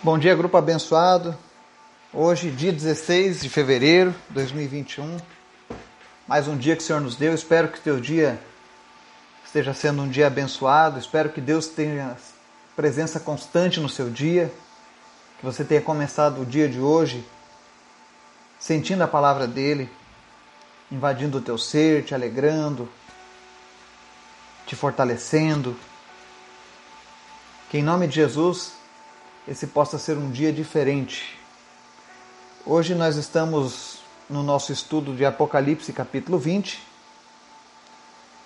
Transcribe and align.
Bom 0.00 0.16
dia, 0.16 0.32
grupo 0.36 0.56
abençoado. 0.56 1.36
Hoje, 2.12 2.52
dia 2.52 2.72
16 2.72 3.40
de 3.40 3.48
fevereiro 3.48 4.14
de 4.28 4.34
2021. 4.34 5.16
Mais 6.24 6.46
um 6.46 6.56
dia 6.56 6.76
que 6.76 6.82
o 6.84 6.86
Senhor 6.86 7.00
nos 7.00 7.16
deu. 7.16 7.34
Espero 7.34 7.66
que 7.66 7.80
o 7.80 7.82
teu 7.82 8.00
dia 8.00 8.40
esteja 9.44 9.74
sendo 9.74 10.02
um 10.02 10.08
dia 10.08 10.28
abençoado. 10.28 11.00
Espero 11.00 11.30
que 11.30 11.40
Deus 11.40 11.66
tenha 11.66 12.16
presença 12.76 13.18
constante 13.18 13.80
no 13.80 13.88
seu 13.88 14.08
dia. 14.08 14.52
Que 15.40 15.44
você 15.44 15.64
tenha 15.64 15.80
começado 15.80 16.42
o 16.42 16.46
dia 16.46 16.68
de 16.68 16.78
hoje 16.78 17.26
sentindo 18.56 19.02
a 19.02 19.08
palavra 19.08 19.48
dele, 19.48 19.90
invadindo 20.92 21.38
o 21.38 21.42
teu 21.42 21.58
ser, 21.58 22.04
te 22.04 22.14
alegrando, 22.14 22.88
te 24.64 24.76
fortalecendo. 24.76 25.76
Que 27.68 27.78
em 27.78 27.82
nome 27.82 28.06
de 28.06 28.14
Jesus 28.14 28.77
esse 29.48 29.66
possa 29.66 29.98
ser 29.98 30.18
um 30.18 30.30
dia 30.30 30.52
diferente. 30.52 31.38
Hoje 32.66 32.94
nós 32.94 33.16
estamos 33.16 34.00
no 34.28 34.42
nosso 34.42 34.72
estudo 34.72 35.16
de 35.16 35.24
Apocalipse, 35.24 35.90
capítulo 35.90 36.38
20. 36.38 36.78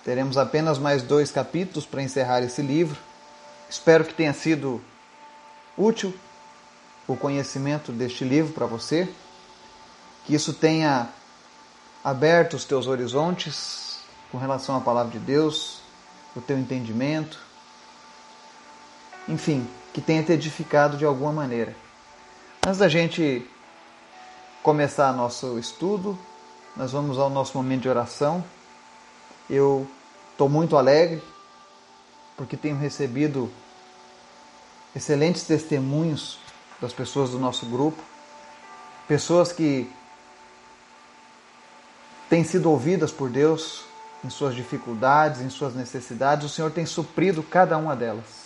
Teremos 0.04 0.38
apenas 0.38 0.78
mais 0.78 1.02
dois 1.02 1.32
capítulos 1.32 1.84
para 1.84 2.02
encerrar 2.02 2.42
esse 2.42 2.62
livro. 2.62 2.96
Espero 3.68 4.04
que 4.04 4.14
tenha 4.14 4.32
sido 4.32 4.80
útil 5.76 6.14
o 7.08 7.16
conhecimento 7.16 7.90
deste 7.90 8.24
livro 8.24 8.52
para 8.52 8.66
você, 8.66 9.12
que 10.24 10.34
isso 10.34 10.52
tenha 10.52 11.08
aberto 12.04 12.54
os 12.54 12.64
teus 12.64 12.86
horizontes 12.86 13.98
com 14.30 14.38
relação 14.38 14.76
à 14.76 14.80
palavra 14.80 15.10
de 15.10 15.18
Deus, 15.18 15.80
o 16.36 16.40
teu 16.40 16.56
entendimento. 16.56 17.40
Enfim, 19.28 19.68
que 19.92 20.00
tenha 20.00 20.22
te 20.22 20.32
edificado 20.32 20.96
de 20.96 21.04
alguma 21.04 21.32
maneira. 21.32 21.74
Antes 22.66 22.78
da 22.78 22.88
gente 22.88 23.46
começar 24.62 25.12
nosso 25.12 25.58
estudo, 25.58 26.18
nós 26.76 26.92
vamos 26.92 27.18
ao 27.18 27.28
nosso 27.28 27.56
momento 27.56 27.82
de 27.82 27.88
oração. 27.88 28.44
Eu 29.50 29.86
estou 30.30 30.48
muito 30.48 30.76
alegre 30.76 31.22
porque 32.36 32.56
tenho 32.56 32.76
recebido 32.78 33.50
excelentes 34.94 35.44
testemunhos 35.44 36.38
das 36.80 36.92
pessoas 36.92 37.30
do 37.30 37.38
nosso 37.38 37.66
grupo, 37.66 38.02
pessoas 39.06 39.52
que 39.52 39.90
têm 42.28 42.42
sido 42.44 42.70
ouvidas 42.70 43.12
por 43.12 43.28
Deus 43.28 43.84
em 44.24 44.30
suas 44.30 44.54
dificuldades, 44.54 45.40
em 45.40 45.50
suas 45.50 45.74
necessidades. 45.74 46.46
O 46.46 46.48
Senhor 46.48 46.70
tem 46.70 46.86
suprido 46.86 47.42
cada 47.42 47.76
uma 47.76 47.94
delas. 47.94 48.41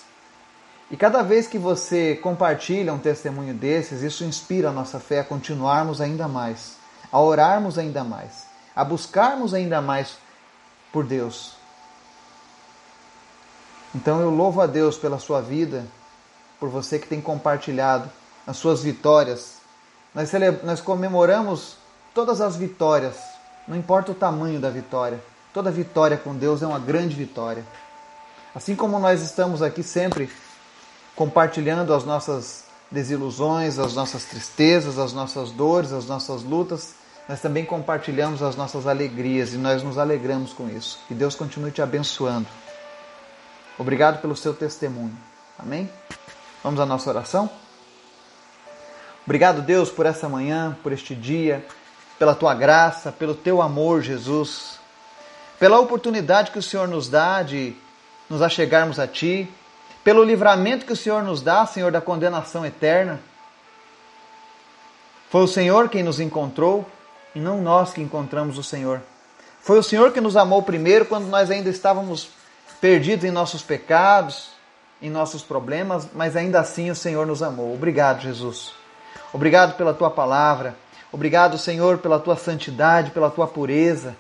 E 0.91 0.97
cada 0.97 1.23
vez 1.23 1.49
que 1.49 1.59
você 1.59 2.15
compartilha 2.15 2.93
um 2.93 2.99
testemunho 2.99 3.53
desses, 3.53 4.03
isso 4.03 4.25
inspira 4.25 4.69
a 4.69 4.73
nossa 4.73 5.01
fé 5.01 5.21
a 5.21 5.25
continuarmos 5.25 6.01
ainda 6.01 6.29
mais, 6.29 6.77
a 7.11 7.21
orarmos 7.21 7.77
ainda 7.77 8.05
mais, 8.05 8.47
a 8.75 8.85
buscarmos 8.85 9.53
ainda 9.53 9.81
mais 9.81 10.17
por 10.93 11.05
Deus. 11.05 11.57
Então 13.93 14.21
eu 14.21 14.31
louvo 14.31 14.61
a 14.61 14.67
Deus 14.67 14.97
pela 14.97 15.19
sua 15.19 15.41
vida, 15.41 15.85
por 16.61 16.69
você 16.69 16.99
que 16.99 17.09
tem 17.09 17.21
compartilhado 17.21 18.09
as 18.47 18.57
suas 18.57 18.83
vitórias. 18.83 19.57
Nós, 20.15 20.31
nós 20.63 20.81
comemoramos 20.81 21.77
todas 22.15 22.41
as 22.41 22.57
vitórias, 22.57 23.17
não 23.67 23.77
importa 23.77 24.13
o 24.13 24.15
tamanho 24.15 24.61
da 24.61 24.71
vitória. 24.71 25.21
Toda 25.53 25.71
vitória 25.71 26.17
com 26.17 26.35
Deus 26.35 26.63
é 26.63 26.67
uma 26.67 26.79
grande 26.79 27.17
vitória. 27.17 27.65
Assim 28.55 28.77
como 28.77 28.99
nós 28.99 29.21
estamos 29.23 29.63
aqui 29.63 29.83
sempre 29.83 30.31
compartilhando 31.17 31.95
as 31.95 32.05
nossas 32.05 32.67
desilusões, 32.91 33.79
as 33.79 33.95
nossas 33.95 34.25
tristezas, 34.25 34.99
as 34.99 35.13
nossas 35.13 35.51
dores, 35.51 35.93
as 35.93 36.07
nossas 36.07 36.43
lutas, 36.43 36.95
nós 37.29 37.41
também 37.41 37.65
compartilhamos 37.65 38.43
as 38.43 38.55
nossas 38.55 38.87
alegrias 38.87 39.53
e 39.53 39.57
nós 39.57 39.83
nos 39.83 39.99
alegramos 39.99 40.53
com 40.53 40.69
isso. 40.69 41.01
Que 41.09 41.15
Deus 41.15 41.35
continue 41.35 41.73
te 41.73 41.83
abençoando. 41.83 42.47
Obrigado 43.79 44.21
pelo 44.21 44.37
seu 44.37 44.55
testemunho. 44.55 45.17
Amém? 45.59 45.91
Vamos 46.63 46.79
à 46.79 46.87
nossa 46.87 47.11
oração? 47.11 47.51
Obrigado, 49.25 49.61
Deus, 49.61 49.91
por 49.91 50.07
essa 50.07 50.29
manhã, 50.29 50.77
por 50.85 50.93
este 50.93 51.15
dia, 51.15 51.67
pela 52.17 52.35
tua 52.35 52.55
graça, 52.55 53.11
pelo 53.11 53.35
teu 53.35 53.61
amor, 53.61 54.03
Jesus, 54.03 54.79
pela 55.59 55.81
oportunidade 55.81 56.53
que 56.53 56.59
o 56.59 56.63
Senhor 56.63 56.87
nos 56.87 57.09
dá 57.09 57.43
de 57.43 57.75
nos 58.31 58.41
achegarmos 58.41 59.01
a 59.01 59.07
Ti, 59.09 59.49
pelo 60.07 60.23
livramento 60.23 60.87
que 60.87 60.93
o 60.93 60.97
Senhor 60.97 61.25
nos 61.25 61.43
dá, 61.43 61.67
Senhor, 61.67 61.91
da 61.91 62.01
condenação 62.01 62.65
eterna. 62.65 63.19
Foi 65.29 65.43
o 65.43 65.49
Senhor 65.49 65.89
quem 65.89 66.05
nos 66.05 66.21
encontrou 66.21 66.87
e 67.35 67.41
não 67.41 67.61
nós 67.61 67.93
que 67.93 68.01
encontramos 68.01 68.57
o 68.57 68.63
Senhor. 68.63 69.01
Foi 69.61 69.81
o 69.81 69.83
Senhor 69.83 70.13
que 70.13 70.21
nos 70.21 70.37
amou 70.37 70.63
primeiro 70.63 71.07
quando 71.07 71.27
nós 71.27 71.51
ainda 71.51 71.69
estávamos 71.69 72.29
perdidos 72.81 73.25
em 73.25 73.33
nossos 73.33 73.63
pecados, 73.63 74.51
em 75.03 75.11
nossos 75.11 75.43
problemas, 75.43 76.07
mas 76.15 76.37
ainda 76.37 76.61
assim 76.61 76.89
o 76.89 76.95
Senhor 76.95 77.27
nos 77.27 77.43
amou. 77.43 77.75
Obrigado, 77.75 78.21
Jesus. 78.21 78.75
Obrigado 79.33 79.77
pela 79.77 79.93
tua 79.93 80.09
palavra. 80.09 80.77
Obrigado, 81.11 81.59
Senhor, 81.59 81.99
pela 81.99 82.21
tua 82.21 82.37
santidade, 82.37 83.11
pela 83.11 83.29
tua 83.29 83.49
pureza, 83.49 84.17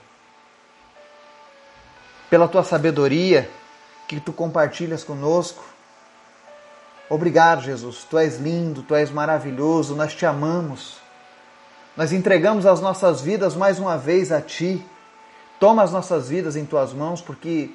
pela 2.29 2.49
tua 2.49 2.65
sabedoria 2.65 3.49
que 4.09 4.19
tu 4.19 4.33
compartilhas 4.33 5.05
conosco. 5.05 5.76
Obrigado, 7.09 7.63
Jesus. 7.63 8.05
Tu 8.05 8.19
és 8.19 8.39
lindo, 8.39 8.83
tu 8.83 8.95
és 8.95 9.11
maravilhoso, 9.11 9.95
nós 9.95 10.15
te 10.15 10.27
amamos. 10.27 10.97
Nós 11.97 12.13
entregamos 12.13 12.67
as 12.67 12.81
nossas 12.81 13.21
vidas 13.21 13.55
mais 13.55 13.79
uma 13.79 13.97
vez 13.97 14.33
a 14.33 14.41
ti. 14.41 14.85
Toma 15.59 15.83
as 15.83 15.93
nossas 15.93 16.29
vidas 16.29 16.57
em 16.57 16.67
tuas 16.67 16.93
mãos, 16.93 17.23
porque 17.23 17.71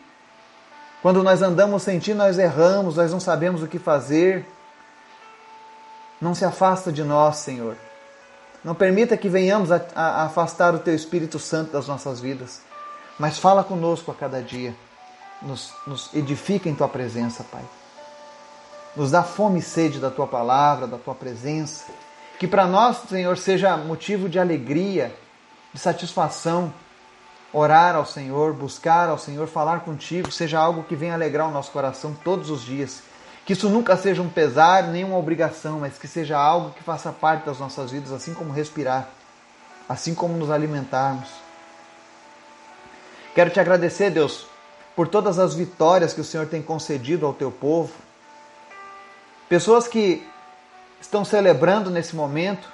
quando 1.01 1.23
nós 1.23 1.41
andamos 1.41 1.81
sem 1.81 1.97
ti, 1.97 2.13
nós 2.13 2.37
erramos, 2.37 2.97
nós 2.97 3.11
não 3.11 3.19
sabemos 3.19 3.63
o 3.63 3.67
que 3.67 3.79
fazer. 3.79 4.45
Não 6.19 6.35
se 6.35 6.45
afasta 6.45 6.91
de 6.91 7.03
nós, 7.03 7.37
Senhor. 7.37 7.75
Não 8.63 8.75
permita 8.75 9.17
que 9.17 9.27
venhamos 9.27 9.71
a, 9.71 9.81
a 9.95 10.23
afastar 10.25 10.75
o 10.75 10.79
teu 10.79 10.93
Espírito 10.93 11.39
Santo 11.39 11.71
das 11.71 11.87
nossas 11.87 12.19
vidas, 12.19 12.61
mas 13.17 13.39
fala 13.39 13.63
conosco 13.63 14.11
a 14.11 14.13
cada 14.13 14.39
dia. 14.41 14.75
Nos, 15.41 15.73
nos 15.87 16.13
edifica 16.13 16.69
em 16.69 16.75
tua 16.75 16.87
presença, 16.87 17.43
Pai. 17.43 17.63
Nos 18.95 19.11
dá 19.11 19.23
fome 19.23 19.59
e 19.59 19.61
sede 19.61 19.99
da 19.99 20.09
tua 20.09 20.27
palavra, 20.27 20.85
da 20.85 20.97
tua 20.97 21.15
presença. 21.15 21.85
Que 22.37 22.47
para 22.47 22.65
nós, 22.65 22.97
Senhor, 23.07 23.37
seja 23.37 23.77
motivo 23.77 24.27
de 24.27 24.39
alegria, 24.39 25.15
de 25.73 25.79
satisfação, 25.79 26.73
orar 27.53 27.95
ao 27.95 28.05
Senhor, 28.05 28.53
buscar 28.53 29.09
ao 29.09 29.17
Senhor, 29.17 29.47
falar 29.47 29.81
contigo, 29.81 30.31
seja 30.31 30.59
algo 30.59 30.83
que 30.83 30.95
venha 30.95 31.13
alegrar 31.13 31.47
o 31.47 31.51
nosso 31.51 31.71
coração 31.71 32.15
todos 32.23 32.49
os 32.49 32.63
dias. 32.63 33.03
Que 33.45 33.53
isso 33.53 33.69
nunca 33.69 33.97
seja 33.97 34.21
um 34.21 34.29
pesar, 34.29 34.83
nem 34.83 35.03
uma 35.03 35.17
obrigação, 35.17 35.79
mas 35.79 35.97
que 35.97 36.07
seja 36.07 36.37
algo 36.37 36.71
que 36.71 36.83
faça 36.83 37.11
parte 37.11 37.45
das 37.45 37.59
nossas 37.59 37.91
vidas, 37.91 38.11
assim 38.11 38.33
como 38.33 38.51
respirar, 38.51 39.09
assim 39.89 40.13
como 40.13 40.37
nos 40.37 40.51
alimentarmos. 40.51 41.29
Quero 43.33 43.49
te 43.49 43.59
agradecer, 43.59 44.09
Deus, 44.09 44.45
por 44.95 45.07
todas 45.07 45.39
as 45.39 45.55
vitórias 45.55 46.13
que 46.13 46.21
o 46.21 46.25
Senhor 46.25 46.47
tem 46.47 46.61
concedido 46.61 47.25
ao 47.25 47.33
teu 47.33 47.49
povo. 47.49 47.93
Pessoas 49.51 49.85
que 49.85 50.25
estão 51.01 51.25
celebrando 51.25 51.89
nesse 51.89 52.15
momento 52.15 52.71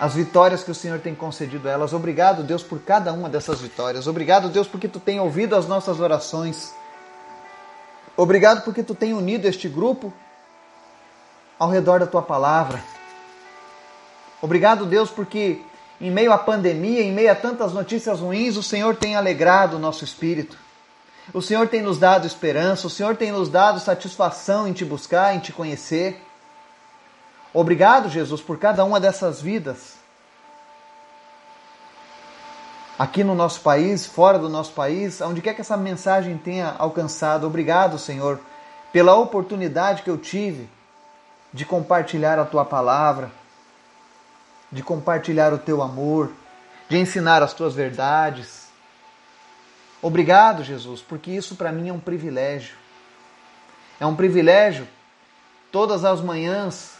as 0.00 0.14
vitórias 0.14 0.64
que 0.64 0.70
o 0.72 0.74
Senhor 0.74 0.98
tem 0.98 1.14
concedido 1.14 1.68
a 1.68 1.70
elas. 1.70 1.92
Obrigado, 1.92 2.42
Deus, 2.42 2.60
por 2.60 2.80
cada 2.80 3.12
uma 3.12 3.28
dessas 3.28 3.60
vitórias. 3.60 4.08
Obrigado, 4.08 4.48
Deus, 4.48 4.66
porque 4.66 4.88
tu 4.88 4.98
tem 4.98 5.20
ouvido 5.20 5.54
as 5.54 5.68
nossas 5.68 6.00
orações. 6.00 6.74
Obrigado 8.16 8.64
porque 8.64 8.82
tu 8.82 8.96
tem 8.96 9.14
unido 9.14 9.46
este 9.46 9.68
grupo 9.68 10.12
ao 11.56 11.70
redor 11.70 12.00
da 12.00 12.06
tua 12.08 12.22
palavra. 12.22 12.82
Obrigado, 14.42 14.86
Deus, 14.86 15.08
porque 15.08 15.62
em 16.00 16.10
meio 16.10 16.32
à 16.32 16.36
pandemia, 16.36 17.00
em 17.00 17.12
meio 17.12 17.30
a 17.30 17.36
tantas 17.36 17.72
notícias 17.72 18.18
ruins, 18.18 18.56
o 18.56 18.62
Senhor 18.62 18.96
tem 18.96 19.14
alegrado 19.14 19.76
o 19.76 19.78
nosso 19.78 20.02
espírito. 20.02 20.58
O 21.32 21.40
Senhor 21.40 21.68
tem 21.68 21.80
nos 21.80 21.98
dado 21.98 22.26
esperança, 22.26 22.86
o 22.86 22.90
Senhor 22.90 23.16
tem 23.16 23.32
nos 23.32 23.48
dado 23.48 23.80
satisfação 23.80 24.68
em 24.68 24.72
te 24.72 24.84
buscar, 24.84 25.34
em 25.34 25.38
te 25.38 25.52
conhecer. 25.52 26.22
Obrigado, 27.52 28.10
Jesus, 28.10 28.42
por 28.42 28.58
cada 28.58 28.84
uma 28.84 29.00
dessas 29.00 29.40
vidas. 29.40 29.94
Aqui 32.98 33.24
no 33.24 33.34
nosso 33.34 33.60
país, 33.60 34.06
fora 34.06 34.38
do 34.38 34.48
nosso 34.48 34.72
país, 34.72 35.20
onde 35.20 35.40
quer 35.40 35.54
que 35.54 35.62
essa 35.62 35.76
mensagem 35.76 36.36
tenha 36.36 36.74
alcançado, 36.78 37.46
obrigado, 37.46 37.98
Senhor, 37.98 38.38
pela 38.92 39.16
oportunidade 39.16 40.02
que 40.02 40.10
eu 40.10 40.18
tive 40.18 40.68
de 41.52 41.64
compartilhar 41.64 42.38
a 42.38 42.44
tua 42.44 42.64
palavra, 42.64 43.30
de 44.70 44.82
compartilhar 44.82 45.52
o 45.52 45.58
teu 45.58 45.82
amor, 45.82 46.30
de 46.88 46.98
ensinar 46.98 47.42
as 47.42 47.54
tuas 47.54 47.74
verdades 47.74 48.63
Obrigado, 50.04 50.62
Jesus, 50.62 51.00
porque 51.00 51.30
isso 51.30 51.56
para 51.56 51.72
mim 51.72 51.88
é 51.88 51.92
um 51.92 51.98
privilégio. 51.98 52.76
É 53.98 54.04
um 54.04 54.14
privilégio 54.14 54.86
todas 55.72 56.04
as 56.04 56.20
manhãs 56.20 56.96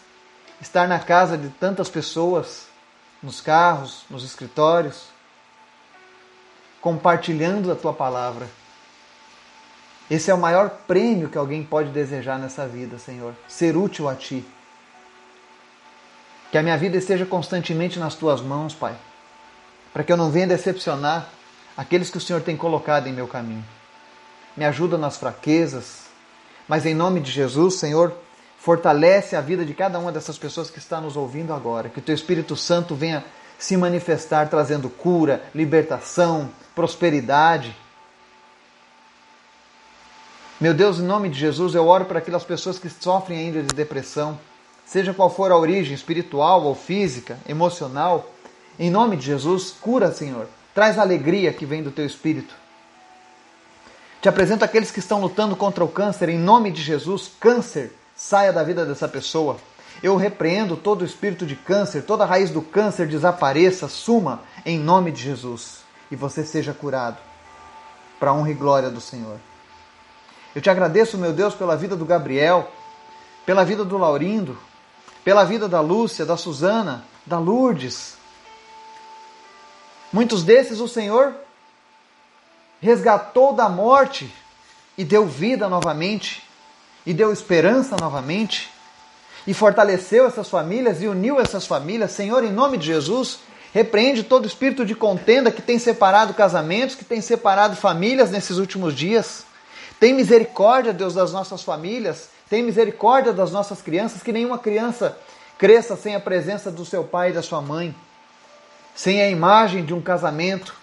estar 0.58 0.88
na 0.88 0.98
casa 0.98 1.36
de 1.36 1.50
tantas 1.50 1.90
pessoas, 1.90 2.66
nos 3.22 3.42
carros, 3.42 4.06
nos 4.08 4.24
escritórios, 4.24 5.08
compartilhando 6.80 7.70
a 7.70 7.74
tua 7.74 7.92
palavra. 7.92 8.48
Esse 10.10 10.30
é 10.30 10.34
o 10.34 10.38
maior 10.38 10.70
prêmio 10.86 11.28
que 11.28 11.36
alguém 11.36 11.62
pode 11.62 11.90
desejar 11.90 12.38
nessa 12.38 12.66
vida, 12.66 12.98
Senhor, 12.98 13.34
ser 13.46 13.76
útil 13.76 14.08
a 14.08 14.14
ti. 14.14 14.42
Que 16.50 16.56
a 16.56 16.62
minha 16.62 16.78
vida 16.78 16.96
esteja 16.96 17.26
constantemente 17.26 17.98
nas 17.98 18.14
tuas 18.14 18.40
mãos, 18.40 18.74
Pai, 18.74 18.96
para 19.92 20.02
que 20.02 20.10
eu 20.10 20.16
não 20.16 20.30
venha 20.30 20.46
decepcionar 20.46 21.28
aqueles 21.76 22.10
que 22.10 22.18
o 22.18 22.20
Senhor 22.20 22.42
tem 22.42 22.56
colocado 22.56 23.06
em 23.06 23.12
meu 23.12 23.26
caminho. 23.26 23.64
Me 24.56 24.64
ajuda 24.64 24.96
nas 24.96 25.16
fraquezas, 25.16 26.04
mas 26.68 26.86
em 26.86 26.94
nome 26.94 27.20
de 27.20 27.30
Jesus, 27.30 27.74
Senhor, 27.74 28.14
fortalece 28.58 29.36
a 29.36 29.40
vida 29.40 29.64
de 29.64 29.74
cada 29.74 29.98
uma 29.98 30.10
dessas 30.10 30.38
pessoas 30.38 30.70
que 30.70 30.78
está 30.78 31.00
nos 31.00 31.16
ouvindo 31.16 31.52
agora. 31.52 31.88
Que 31.88 31.98
o 31.98 32.02
Teu 32.02 32.14
Espírito 32.14 32.56
Santo 32.56 32.94
venha 32.94 33.24
se 33.58 33.76
manifestar 33.76 34.48
trazendo 34.48 34.88
cura, 34.88 35.42
libertação, 35.54 36.50
prosperidade. 36.74 37.76
Meu 40.60 40.72
Deus, 40.72 40.98
em 40.98 41.02
nome 41.02 41.28
de 41.28 41.38
Jesus, 41.38 41.74
eu 41.74 41.86
oro 41.86 42.04
para 42.04 42.20
aquelas 42.20 42.44
pessoas 42.44 42.78
que 42.78 42.88
sofrem 42.88 43.38
ainda 43.38 43.62
de 43.62 43.74
depressão, 43.74 44.38
seja 44.86 45.12
qual 45.12 45.28
for 45.28 45.50
a 45.50 45.58
origem 45.58 45.94
espiritual 45.94 46.62
ou 46.62 46.74
física, 46.74 47.38
emocional. 47.48 48.30
Em 48.78 48.90
nome 48.90 49.16
de 49.16 49.26
Jesus, 49.26 49.74
cura, 49.80 50.12
Senhor. 50.12 50.48
Traz 50.74 50.98
a 50.98 51.02
alegria 51.02 51.52
que 51.52 51.64
vem 51.64 51.82
do 51.82 51.90
teu 51.90 52.04
espírito. 52.04 52.54
Te 54.20 54.28
apresento 54.28 54.64
aqueles 54.64 54.90
que 54.90 54.98
estão 54.98 55.20
lutando 55.20 55.54
contra 55.54 55.84
o 55.84 55.88
câncer. 55.88 56.28
Em 56.28 56.38
nome 56.38 56.70
de 56.70 56.82
Jesus, 56.82 57.30
câncer 57.38 57.92
saia 58.16 58.52
da 58.52 58.62
vida 58.62 58.84
dessa 58.84 59.06
pessoa. 59.06 59.56
Eu 60.02 60.16
repreendo 60.16 60.76
todo 60.76 61.02
o 61.02 61.04
espírito 61.04 61.46
de 61.46 61.54
câncer, 61.54 62.02
toda 62.02 62.24
a 62.24 62.26
raiz 62.26 62.50
do 62.50 62.60
câncer 62.60 63.06
desapareça, 63.06 63.88
suma 63.88 64.40
em 64.66 64.78
nome 64.78 65.12
de 65.12 65.22
Jesus 65.22 65.84
e 66.10 66.16
você 66.16 66.44
seja 66.44 66.72
curado 66.72 67.18
para 68.18 68.32
honra 68.32 68.50
e 68.50 68.54
glória 68.54 68.90
do 68.90 69.00
Senhor. 69.00 69.38
Eu 70.54 70.62
te 70.62 70.70
agradeço, 70.70 71.18
meu 71.18 71.32
Deus, 71.32 71.54
pela 71.54 71.76
vida 71.76 71.96
do 71.96 72.04
Gabriel, 72.04 72.70
pela 73.44 73.64
vida 73.64 73.84
do 73.84 73.98
Laurindo, 73.98 74.56
pela 75.24 75.44
vida 75.44 75.68
da 75.68 75.80
Lúcia, 75.80 76.24
da 76.24 76.36
Suzana, 76.36 77.04
da 77.26 77.38
Lourdes. 77.38 78.16
Muitos 80.14 80.44
desses 80.44 80.78
o 80.78 80.86
Senhor 80.86 81.34
resgatou 82.80 83.52
da 83.52 83.68
morte 83.68 84.32
e 84.96 85.02
deu 85.02 85.26
vida 85.26 85.68
novamente, 85.68 86.40
e 87.04 87.12
deu 87.12 87.32
esperança 87.32 87.96
novamente, 88.00 88.70
e 89.44 89.52
fortaleceu 89.52 90.24
essas 90.24 90.48
famílias 90.48 91.02
e 91.02 91.08
uniu 91.08 91.40
essas 91.40 91.66
famílias. 91.66 92.12
Senhor, 92.12 92.44
em 92.44 92.52
nome 92.52 92.78
de 92.78 92.86
Jesus, 92.86 93.40
repreende 93.72 94.22
todo 94.22 94.46
espírito 94.46 94.86
de 94.86 94.94
contenda 94.94 95.50
que 95.50 95.60
tem 95.60 95.80
separado 95.80 96.32
casamentos, 96.32 96.94
que 96.94 97.04
tem 97.04 97.20
separado 97.20 97.74
famílias 97.74 98.30
nesses 98.30 98.58
últimos 98.58 98.94
dias. 98.94 99.44
Tem 99.98 100.14
misericórdia, 100.14 100.92
Deus, 100.92 101.14
das 101.14 101.32
nossas 101.32 101.64
famílias. 101.64 102.28
Tem 102.48 102.62
misericórdia 102.62 103.32
das 103.32 103.50
nossas 103.50 103.82
crianças, 103.82 104.22
que 104.22 104.32
nenhuma 104.32 104.58
criança 104.58 105.18
cresça 105.58 105.96
sem 105.96 106.14
a 106.14 106.20
presença 106.20 106.70
do 106.70 106.84
seu 106.84 107.02
pai 107.02 107.30
e 107.30 107.32
da 107.32 107.42
sua 107.42 107.60
mãe, 107.60 107.92
sem 108.94 109.20
a 109.20 109.28
imagem 109.28 109.84
de 109.84 109.92
um 109.92 110.00
casamento. 110.00 110.74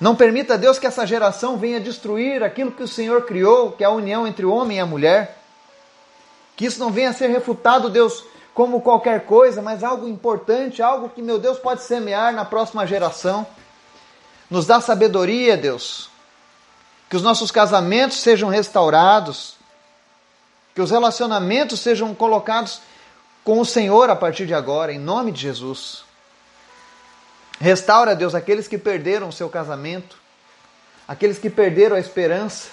Não 0.00 0.14
permita, 0.14 0.56
Deus, 0.56 0.78
que 0.78 0.86
essa 0.86 1.06
geração 1.06 1.56
venha 1.56 1.80
destruir 1.80 2.42
aquilo 2.42 2.70
que 2.70 2.82
o 2.82 2.88
Senhor 2.88 3.22
criou, 3.22 3.72
que 3.72 3.82
é 3.82 3.86
a 3.86 3.90
união 3.90 4.26
entre 4.26 4.46
o 4.46 4.52
homem 4.52 4.78
e 4.78 4.80
a 4.80 4.86
mulher. 4.86 5.38
Que 6.56 6.66
isso 6.66 6.78
não 6.78 6.90
venha 6.90 7.10
a 7.10 7.12
ser 7.12 7.28
refutado, 7.28 7.88
Deus, 7.88 8.24
como 8.54 8.80
qualquer 8.80 9.24
coisa, 9.24 9.62
mas 9.62 9.84
algo 9.84 10.08
importante, 10.08 10.82
algo 10.82 11.08
que, 11.08 11.22
meu 11.22 11.38
Deus, 11.38 11.58
pode 11.58 11.82
semear 11.82 12.32
na 12.32 12.44
próxima 12.44 12.86
geração. 12.86 13.46
Nos 14.50 14.66
dá 14.66 14.80
sabedoria, 14.80 15.56
Deus, 15.56 16.08
que 17.08 17.16
os 17.16 17.22
nossos 17.22 17.50
casamentos 17.50 18.20
sejam 18.20 18.48
restaurados, 18.48 19.56
que 20.74 20.80
os 20.80 20.90
relacionamentos 20.90 21.80
sejam 21.80 22.14
colocados 22.14 22.80
com 23.44 23.60
o 23.60 23.64
Senhor 23.64 24.10
a 24.10 24.16
partir 24.16 24.46
de 24.46 24.54
agora, 24.54 24.92
em 24.92 24.98
nome 24.98 25.32
de 25.32 25.40
Jesus. 25.40 26.07
Restaura, 27.60 28.14
Deus, 28.14 28.34
aqueles 28.34 28.68
que 28.68 28.78
perderam 28.78 29.28
o 29.28 29.32
seu 29.32 29.48
casamento, 29.48 30.16
aqueles 31.06 31.38
que 31.38 31.50
perderam 31.50 31.96
a 31.96 32.00
esperança. 32.00 32.68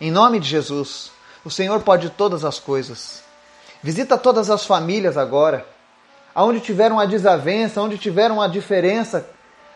Em 0.00 0.10
nome 0.10 0.38
de 0.38 0.48
Jesus, 0.48 1.10
o 1.44 1.50
Senhor 1.50 1.80
pode 1.80 2.10
todas 2.10 2.44
as 2.44 2.58
coisas. 2.58 3.22
Visita 3.82 4.18
todas 4.18 4.50
as 4.50 4.66
famílias 4.66 5.16
agora, 5.16 5.66
aonde 6.34 6.60
tiveram 6.60 6.96
uma 6.96 7.06
desavença, 7.06 7.80
onde 7.80 7.96
tiveram 7.96 8.36
uma 8.36 8.48
diferença 8.48 9.28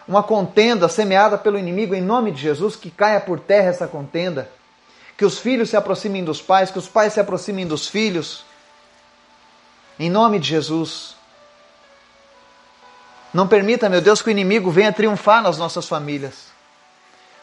uma 0.07 0.23
contenda 0.23 0.89
semeada 0.89 1.39
pelo 1.39 1.59
inimigo, 1.59 1.95
em 1.95 2.01
nome 2.01 2.33
de 2.33 2.41
Jesus, 2.41 2.77
que 2.77 2.91
caia 2.91 3.21
por 3.21 3.39
terra 3.39 3.69
essa 3.69 3.87
contenda. 3.87 4.51
Que 5.17 5.25
os 5.25 5.39
filhos 5.39 5.71
se 5.71 5.77
aproximem 5.77 6.25
dos 6.25 6.43
pais, 6.43 6.71
que 6.71 6.79
os 6.79 6.89
pais 6.89 7.13
se 7.13 7.21
aproximem 7.21 7.67
dos 7.67 7.89
filhos. 7.89 8.45
Em 9.99 10.11
nome 10.11 10.39
de 10.39 10.49
Jesus. 10.49 11.17
Não 13.32 13.49
permita, 13.49 13.88
meu 13.88 14.00
Deus, 14.00 14.20
que 14.20 14.29
o 14.29 14.31
inimigo 14.31 14.70
venha 14.70 14.93
triunfar 14.93 15.43
nas 15.43 15.56
nossas 15.56 15.88
famílias. 15.88 16.52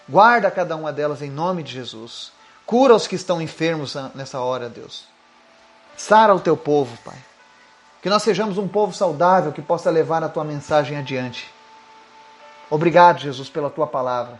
Guarda 0.07 0.51
cada 0.51 0.75
uma 0.75 0.94
delas 0.94 1.21
em 1.21 1.30
nome 1.30 1.63
de 1.63 1.71
Jesus. 1.71 2.31
Cura 2.65 2.95
os 2.95 3.07
que 3.07 3.15
estão 3.15 3.41
enfermos 3.41 3.95
nessa 4.13 4.39
hora, 4.39 4.69
Deus. 4.69 5.06
Sara 5.97 6.33
o 6.36 6.39
teu 6.39 6.56
povo, 6.56 6.95
Pai. 7.03 7.18
Que 8.01 8.09
nós 8.09 8.24
sejamos 8.24 8.57
um 8.57 8.68
povo 8.68 8.94
saudável 8.94 9.51
que 9.51 9.62
possa 9.62 9.89
levar 9.89 10.24
a 10.24 10.30
tua 10.30 10.44
mensagem 10.44 10.97
adiante. 10.97 11.51
Obrigado, 12.69 13.19
Jesus, 13.19 13.50
pela 13.50 13.69
tua 13.69 13.88
palavra. 13.88 14.39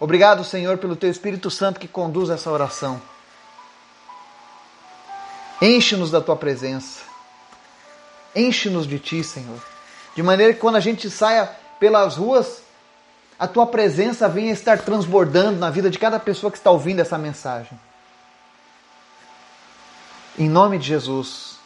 Obrigado, 0.00 0.44
Senhor, 0.44 0.78
pelo 0.78 0.96
teu 0.96 1.10
Espírito 1.10 1.50
Santo 1.50 1.80
que 1.80 1.88
conduz 1.88 2.30
essa 2.30 2.50
oração. 2.50 3.00
Enche-nos 5.62 6.10
da 6.10 6.20
tua 6.20 6.36
presença. 6.36 7.02
Enche-nos 8.34 8.86
de 8.86 8.98
ti, 8.98 9.24
Senhor. 9.24 9.77
De 10.18 10.22
maneira 10.24 10.52
que 10.52 10.58
quando 10.58 10.74
a 10.74 10.80
gente 10.80 11.08
saia 11.08 11.48
pelas 11.78 12.16
ruas, 12.16 12.64
a 13.38 13.46
tua 13.46 13.64
presença 13.68 14.28
venha 14.28 14.52
estar 14.52 14.78
transbordando 14.78 15.60
na 15.60 15.70
vida 15.70 15.88
de 15.88 15.96
cada 15.96 16.18
pessoa 16.18 16.50
que 16.50 16.58
está 16.58 16.72
ouvindo 16.72 16.98
essa 16.98 17.16
mensagem. 17.16 17.78
Em 20.36 20.48
nome 20.48 20.76
de 20.76 20.88
Jesus, 20.88 21.60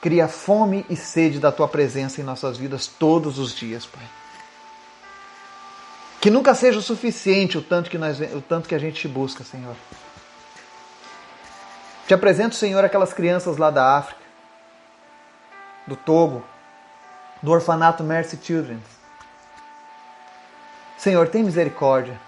cria 0.00 0.26
fome 0.26 0.86
e 0.88 0.96
sede 0.96 1.38
da 1.38 1.52
tua 1.52 1.68
presença 1.68 2.18
em 2.18 2.24
nossas 2.24 2.56
vidas 2.56 2.86
todos 2.86 3.38
os 3.38 3.54
dias, 3.54 3.84
Pai. 3.84 4.08
Que 6.18 6.30
nunca 6.30 6.54
seja 6.54 6.78
o 6.78 6.82
suficiente 6.82 7.58
o 7.58 7.62
tanto 7.62 7.90
que, 7.90 7.98
nós, 7.98 8.18
o 8.18 8.40
tanto 8.40 8.66
que 8.66 8.74
a 8.74 8.78
gente 8.78 8.98
te 8.98 9.06
busca, 9.06 9.44
Senhor. 9.44 9.76
Te 12.08 12.14
apresento, 12.14 12.54
Senhor, 12.54 12.82
aquelas 12.82 13.12
crianças 13.12 13.58
lá 13.58 13.70
da 13.70 13.98
África, 13.98 14.22
do 15.86 15.94
Togo, 15.94 16.42
do 17.42 17.50
orfanato 17.50 18.04
Mercy 18.04 18.38
Children. 18.42 18.80
Senhor, 20.96 21.28
tem 21.28 21.42
misericórdia. 21.42 22.20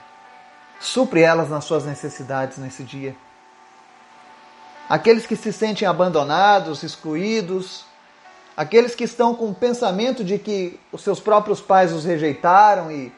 Supre 0.80 1.22
elas 1.22 1.48
nas 1.48 1.64
suas 1.64 1.84
necessidades 1.84 2.58
nesse 2.58 2.82
dia. 2.82 3.14
Aqueles 4.88 5.26
que 5.26 5.36
se 5.36 5.52
sentem 5.52 5.86
abandonados, 5.86 6.82
excluídos, 6.82 7.84
aqueles 8.56 8.94
que 8.94 9.04
estão 9.04 9.34
com 9.34 9.48
o 9.50 9.54
pensamento 9.54 10.24
de 10.24 10.38
que 10.38 10.78
os 10.92 11.02
seus 11.02 11.20
próprios 11.20 11.60
pais 11.60 11.92
os 11.92 12.04
rejeitaram 12.04 12.90
e 12.90 13.12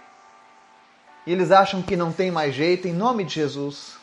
e 1.27 1.33
eles 1.33 1.51
acham 1.51 1.83
que 1.83 1.97
não 1.97 2.13
tem 2.13 2.31
mais 2.31 2.55
jeito, 2.55 2.87
em 2.87 2.93
nome 2.93 3.25
de 3.25 3.35
Jesus, 3.35 3.97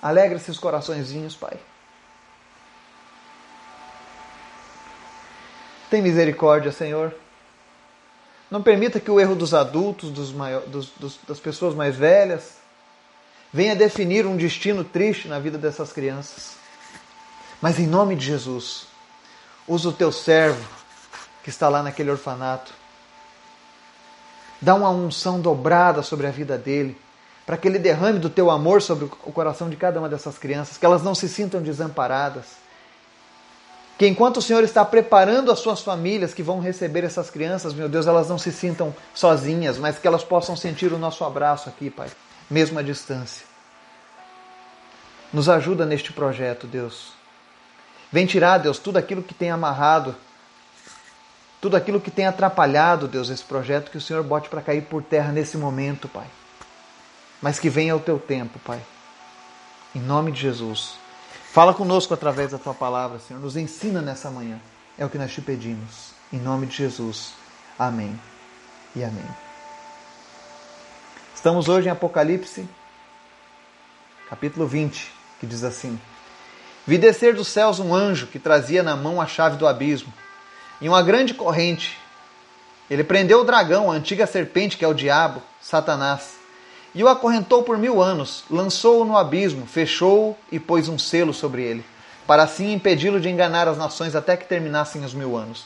alegra 0.00 0.36
esses 0.36 0.56
coraçõezinhos, 0.56 1.34
Pai. 1.34 1.58
Tem 5.90 6.02
misericórdia, 6.02 6.72
Senhor. 6.72 7.14
Não 8.50 8.62
permita 8.62 9.00
que 9.00 9.10
o 9.10 9.20
erro 9.20 9.34
dos 9.34 9.52
adultos, 9.54 10.10
dos 10.10 10.32
maior, 10.32 10.62
dos, 10.62 10.90
dos, 10.96 11.18
das 11.26 11.38
pessoas 11.38 11.74
mais 11.74 11.96
velhas, 11.96 12.56
venha 13.52 13.76
definir 13.76 14.26
um 14.26 14.36
destino 14.36 14.84
triste 14.84 15.28
na 15.28 15.38
vida 15.38 15.58
dessas 15.58 15.92
crianças. 15.92 16.56
Mas 17.60 17.78
em 17.78 17.86
nome 17.86 18.16
de 18.16 18.24
Jesus, 18.24 18.86
usa 19.66 19.88
o 19.88 19.92
teu 19.92 20.12
servo 20.12 20.66
que 21.42 21.50
está 21.50 21.68
lá 21.68 21.82
naquele 21.82 22.10
orfanato 22.10 22.72
Dá 24.60 24.74
uma 24.74 24.90
unção 24.90 25.40
dobrada 25.40 26.02
sobre 26.02 26.26
a 26.26 26.30
vida 26.30 26.58
dele, 26.58 26.98
para 27.46 27.56
que 27.56 27.68
ele 27.68 27.78
derrame 27.78 28.18
do 28.18 28.28
teu 28.28 28.50
amor 28.50 28.82
sobre 28.82 29.04
o 29.04 29.32
coração 29.32 29.70
de 29.70 29.76
cada 29.76 30.00
uma 30.00 30.08
dessas 30.08 30.36
crianças, 30.36 30.76
que 30.76 30.84
elas 30.84 31.02
não 31.02 31.14
se 31.14 31.28
sintam 31.28 31.62
desamparadas. 31.62 32.46
Que 33.98 34.06
enquanto 34.06 34.36
o 34.36 34.42
Senhor 34.42 34.62
está 34.62 34.84
preparando 34.84 35.50
as 35.50 35.58
suas 35.58 35.80
famílias 35.80 36.32
que 36.32 36.42
vão 36.42 36.60
receber 36.60 37.02
essas 37.02 37.30
crianças, 37.30 37.74
meu 37.74 37.88
Deus, 37.88 38.06
elas 38.06 38.28
não 38.28 38.38
se 38.38 38.52
sintam 38.52 38.94
sozinhas, 39.12 39.76
mas 39.76 39.98
que 39.98 40.06
elas 40.06 40.22
possam 40.22 40.54
sentir 40.54 40.92
o 40.92 40.98
nosso 40.98 41.24
abraço 41.24 41.68
aqui, 41.68 41.90
Pai, 41.90 42.08
mesmo 42.48 42.78
à 42.78 42.82
distância. 42.82 43.44
Nos 45.32 45.48
ajuda 45.48 45.84
neste 45.84 46.12
projeto, 46.12 46.64
Deus. 46.64 47.12
Vem 48.12 48.24
tirar, 48.24 48.58
Deus, 48.58 48.78
tudo 48.78 48.98
aquilo 48.98 49.20
que 49.20 49.34
tem 49.34 49.50
amarrado, 49.50 50.14
tudo 51.60 51.76
aquilo 51.76 52.00
que 52.00 52.10
tem 52.10 52.24
atrapalhado, 52.24 53.08
Deus, 53.08 53.28
esse 53.28 53.42
projeto, 53.42 53.90
que 53.90 53.98
o 53.98 54.00
Senhor 54.00 54.22
bote 54.22 54.48
para 54.48 54.62
cair 54.62 54.82
por 54.82 55.02
terra 55.02 55.32
nesse 55.32 55.56
momento, 55.56 56.06
Pai. 56.08 56.26
Mas 57.42 57.58
que 57.58 57.68
venha 57.68 57.96
o 57.96 58.00
teu 58.00 58.16
tempo, 58.16 58.60
Pai. 58.60 58.80
Em 59.92 59.98
nome 60.00 60.30
de 60.30 60.40
Jesus. 60.40 61.07
Fala 61.58 61.74
conosco 61.74 62.14
através 62.14 62.52
da 62.52 62.58
tua 62.58 62.72
palavra, 62.72 63.18
Senhor. 63.18 63.40
Nos 63.40 63.56
ensina 63.56 64.00
nessa 64.00 64.30
manhã. 64.30 64.60
É 64.96 65.04
o 65.04 65.10
que 65.10 65.18
nós 65.18 65.32
te 65.32 65.40
pedimos. 65.40 66.12
Em 66.32 66.38
nome 66.38 66.68
de 66.68 66.76
Jesus. 66.76 67.32
Amém 67.76 68.16
e 68.94 69.02
amém. 69.02 69.26
Estamos 71.34 71.68
hoje 71.68 71.88
em 71.88 71.90
Apocalipse, 71.90 72.64
capítulo 74.30 74.68
20, 74.68 75.12
que 75.40 75.48
diz 75.48 75.64
assim: 75.64 76.00
Vi 76.86 76.96
descer 76.96 77.34
dos 77.34 77.48
céus 77.48 77.80
um 77.80 77.92
anjo 77.92 78.28
que 78.28 78.38
trazia 78.38 78.84
na 78.84 78.94
mão 78.94 79.20
a 79.20 79.26
chave 79.26 79.56
do 79.56 79.66
abismo 79.66 80.14
e 80.80 80.88
uma 80.88 81.02
grande 81.02 81.34
corrente. 81.34 81.98
Ele 82.88 83.02
prendeu 83.02 83.40
o 83.40 83.44
dragão, 83.44 83.90
a 83.90 83.96
antiga 83.96 84.28
serpente 84.28 84.76
que 84.76 84.84
é 84.84 84.88
o 84.88 84.94
diabo, 84.94 85.42
Satanás, 85.60 86.37
e 86.98 87.04
o 87.04 87.08
acorrentou 87.08 87.62
por 87.62 87.78
mil 87.78 88.02
anos, 88.02 88.42
lançou-o 88.50 89.04
no 89.04 89.16
abismo, 89.16 89.64
fechou-o 89.66 90.36
e 90.50 90.58
pôs 90.58 90.88
um 90.88 90.98
selo 90.98 91.32
sobre 91.32 91.62
ele, 91.62 91.84
para 92.26 92.42
assim 92.42 92.72
impedi-lo 92.72 93.20
de 93.20 93.28
enganar 93.28 93.68
as 93.68 93.78
nações 93.78 94.16
até 94.16 94.36
que 94.36 94.48
terminassem 94.48 95.04
os 95.04 95.14
mil 95.14 95.36
anos. 95.36 95.64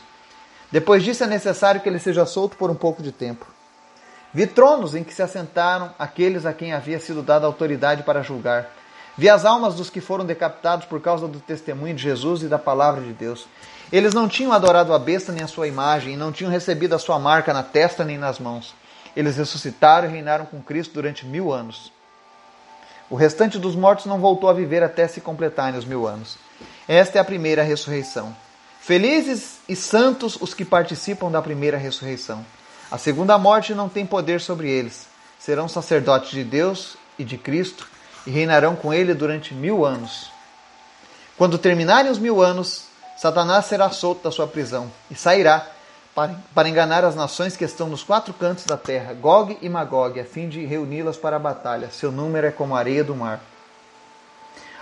Depois 0.71 1.03
disso 1.03 1.25
é 1.25 1.27
necessário 1.27 1.81
que 1.81 1.89
ele 1.89 1.99
seja 1.99 2.27
solto 2.27 2.55
por 2.59 2.71
um 2.71 2.75
pouco 2.75 3.03
de 3.03 3.11
tempo. 3.11 3.47
Vi 4.31 4.47
tronos 4.47 4.95
em 4.95 5.03
que 5.03 5.15
se 5.15 5.23
assentaram 5.23 5.95
aqueles 5.99 6.45
a 6.45 6.53
quem 6.53 6.75
havia 6.75 7.01
sido 7.01 7.23
dada 7.23 7.47
autoridade 7.47 8.03
para 8.03 8.23
julgar. 8.23 8.69
Vi 9.17 9.31
as 9.31 9.47
almas 9.47 9.75
dos 9.75 9.89
que 9.89 10.03
foram 10.03 10.27
decapitados 10.27 10.85
por 10.85 11.01
causa 11.01 11.27
do 11.27 11.41
testemunho 11.41 11.95
de 11.95 12.03
Jesus 12.03 12.43
e 12.43 12.47
da 12.47 12.59
palavra 12.59 13.01
de 13.01 13.15
Deus. 13.15 13.47
Eles 13.91 14.12
não 14.12 14.29
tinham 14.29 14.53
adorado 14.53 14.93
a 14.93 14.99
besta 14.99 15.33
nem 15.33 15.43
a 15.43 15.49
sua 15.49 15.67
imagem, 15.67 16.12
e 16.12 16.17
não 16.17 16.31
tinham 16.31 16.53
recebido 16.53 16.95
a 16.95 16.99
sua 16.99 17.19
marca 17.19 17.55
na 17.55 17.62
testa 17.62 18.05
nem 18.05 18.19
nas 18.19 18.39
mãos. 18.39 18.75
Eles 19.16 19.37
ressuscitaram 19.37 20.09
e 20.09 20.12
reinaram 20.12 20.47
com 20.47 20.62
Cristo 20.62 20.95
durante 20.95 21.26
mil 21.26 21.52
anos. 21.52 21.92
O 23.11 23.14
restante 23.14 23.59
dos 23.59 23.76
mortos 23.76 24.07
não 24.07 24.19
voltou 24.19 24.49
a 24.49 24.54
viver 24.54 24.83
até 24.83 25.07
se 25.07 25.21
completarem 25.21 25.78
os 25.78 25.85
mil 25.85 26.07
anos. 26.07 26.38
Esta 26.88 27.19
é 27.19 27.21
a 27.21 27.25
primeira 27.25 27.62
ressurreição. 27.62 28.35
Felizes 28.81 29.59
e 29.69 29.76
santos 29.76 30.37
os 30.40 30.54
que 30.54 30.64
participam 30.64 31.31
da 31.31 31.42
primeira 31.42 31.76
ressurreição. 31.76 32.45
A 32.90 32.99
segunda 32.99 33.38
morte 33.38 33.75
não 33.75 33.88
tem 33.88 34.04
poder 34.04 34.40
sobre 34.40 34.71
eles. 34.71 35.07
Serão 35.38 35.69
sacerdotes 35.69 36.31
de 36.31 36.42
Deus 36.42 36.97
e 37.19 37.25
de 37.25 37.37
Cristo 37.37 37.88
e 38.26 38.31
reinarão 38.31 38.75
com 38.75 38.92
ele 38.92 39.14
durante 39.14 39.54
mil 39.54 39.85
anos. 39.85 40.31
Quando 41.37 41.59
terminarem 41.59 42.11
os 42.11 42.19
mil 42.19 42.42
anos, 42.42 42.85
Satanás 43.16 43.66
será 43.66 43.90
solto 43.90 44.25
da 44.25 44.31
sua 44.31 44.47
prisão 44.47 44.90
e 45.11 45.14
sairá 45.14 45.66
para, 46.14 46.35
para 46.54 46.69
enganar 46.69 47.04
as 47.04 47.14
nações 47.14 47.57
que 47.57 47.64
estão 47.64 47.88
nos 47.88 48.02
quatro 48.02 48.35
cantos 48.35 48.64
da 48.64 48.76
terra, 48.76 49.14
Gog 49.14 49.57
e 49.62 49.69
Magog, 49.69 50.19
a 50.21 50.25
fim 50.25 50.49
de 50.49 50.64
reuni-las 50.64 51.16
para 51.16 51.37
a 51.37 51.38
batalha. 51.38 51.90
Seu 51.90 52.12
número 52.12 52.47
é 52.47 52.50
como 52.50 52.75
a 52.75 52.78
areia 52.78 53.02
do 53.02 53.16
mar. 53.16 53.40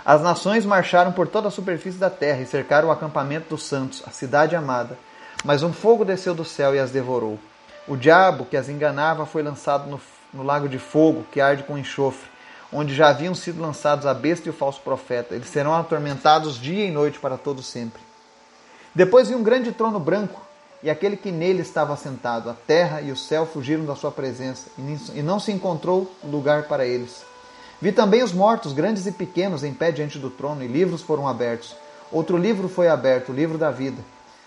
As 0.03 0.21
nações 0.21 0.65
marcharam 0.65 1.11
por 1.11 1.27
toda 1.27 1.47
a 1.47 1.51
superfície 1.51 1.97
da 1.97 2.09
terra 2.09 2.41
e 2.41 2.45
cercaram 2.45 2.89
o 2.89 2.91
acampamento 2.91 3.49
dos 3.49 3.63
santos, 3.63 4.03
a 4.05 4.09
cidade 4.09 4.55
amada. 4.55 4.97
Mas 5.43 5.63
um 5.63 5.71
fogo 5.71 6.03
desceu 6.03 6.33
do 6.33 6.43
céu 6.43 6.75
e 6.75 6.79
as 6.79 6.91
devorou. 6.91 7.39
O 7.87 7.95
diabo 7.95 8.45
que 8.45 8.57
as 8.57 8.67
enganava 8.67 9.25
foi 9.25 9.43
lançado 9.43 9.89
no, 9.89 10.01
no 10.33 10.43
lago 10.43 10.67
de 10.67 10.79
fogo, 10.79 11.25
que 11.31 11.39
arde 11.39 11.63
com 11.63 11.77
enxofre, 11.77 12.29
onde 12.73 12.93
já 12.95 13.09
haviam 13.09 13.35
sido 13.35 13.61
lançados 13.61 14.05
a 14.05 14.13
besta 14.13 14.47
e 14.47 14.51
o 14.51 14.53
falso 14.53 14.81
profeta. 14.81 15.35
Eles 15.35 15.49
serão 15.49 15.75
atormentados 15.75 16.59
dia 16.59 16.85
e 16.85 16.91
noite 16.91 17.19
para 17.19 17.37
todo 17.37 17.61
sempre. 17.61 18.01
Depois 18.93 19.29
vi 19.29 19.35
um 19.35 19.43
grande 19.43 19.71
trono 19.71 19.99
branco, 19.99 20.41
e 20.83 20.89
aquele 20.89 21.15
que 21.15 21.31
nele 21.31 21.61
estava 21.61 21.95
sentado. 21.95 22.49
A 22.49 22.53
terra 22.53 23.01
e 23.01 23.11
o 23.11 23.17
céu 23.17 23.45
fugiram 23.45 23.85
da 23.85 23.95
sua 23.95 24.11
presença, 24.11 24.69
e 25.13 25.21
não 25.21 25.39
se 25.39 25.51
encontrou 25.51 26.11
lugar 26.23 26.63
para 26.63 26.85
eles. 26.85 27.23
Vi 27.81 27.91
também 27.91 28.23
os 28.23 28.31
mortos, 28.31 28.73
grandes 28.73 29.07
e 29.07 29.11
pequenos, 29.11 29.63
em 29.63 29.73
pé 29.73 29.91
diante 29.91 30.19
do 30.19 30.29
trono, 30.29 30.63
e 30.63 30.67
livros 30.67 31.01
foram 31.01 31.27
abertos. 31.27 31.75
Outro 32.11 32.37
livro 32.37 32.69
foi 32.69 32.87
aberto, 32.87 33.31
o 33.31 33.35
livro 33.35 33.57
da 33.57 33.71
vida. 33.71 34.01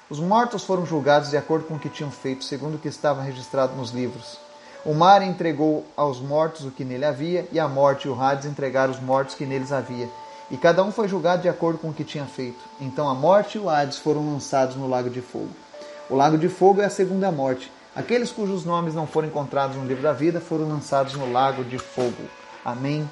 Os 0.08 0.20
mortos 0.20 0.62
foram 0.62 0.84
julgados 0.84 1.30
de 1.30 1.36
acordo 1.36 1.66
com 1.66 1.74
o 1.74 1.78
que 1.78 1.88
tinham 1.88 2.10
feito, 2.10 2.44
segundo 2.44 2.74
o 2.74 2.78
que 2.78 2.88
estava 2.88 3.22
registrado 3.22 3.74
nos 3.74 3.90
livros. 3.90 4.38
O 4.84 4.92
mar 4.92 5.22
entregou 5.22 5.84
aos 5.96 6.20
mortos 6.20 6.64
o 6.64 6.70
que 6.70 6.84
nele 6.84 7.06
havia, 7.06 7.48
e 7.50 7.58
a 7.58 7.66
morte 7.66 8.06
e 8.06 8.10
o 8.10 8.20
Hades 8.20 8.44
entregaram 8.44 8.92
os 8.92 9.00
mortos 9.00 9.34
que 9.34 9.46
neles 9.46 9.72
havia. 9.72 10.08
E 10.50 10.58
cada 10.58 10.84
um 10.84 10.92
foi 10.92 11.08
julgado 11.08 11.40
de 11.40 11.48
acordo 11.48 11.78
com 11.78 11.88
o 11.88 11.94
que 11.94 12.04
tinha 12.04 12.26
feito. 12.26 12.62
Então 12.78 13.08
a 13.08 13.14
morte 13.14 13.56
e 13.56 13.60
o 13.60 13.68
Hades 13.68 13.98
foram 13.98 14.30
lançados 14.30 14.76
no 14.76 14.86
lago 14.86 15.08
de 15.08 15.22
fogo. 15.22 15.63
O 16.08 16.16
lago 16.16 16.36
de 16.36 16.48
fogo 16.48 16.80
é 16.80 16.84
a 16.84 16.90
segunda 16.90 17.32
morte. 17.32 17.70
Aqueles 17.94 18.30
cujos 18.30 18.64
nomes 18.64 18.94
não 18.94 19.06
foram 19.06 19.28
encontrados 19.28 19.76
no 19.76 19.86
livro 19.86 20.02
da 20.02 20.12
vida 20.12 20.40
foram 20.40 20.68
lançados 20.68 21.14
no 21.14 21.30
lago 21.30 21.64
de 21.64 21.78
fogo. 21.78 22.28
Amém 22.64 23.08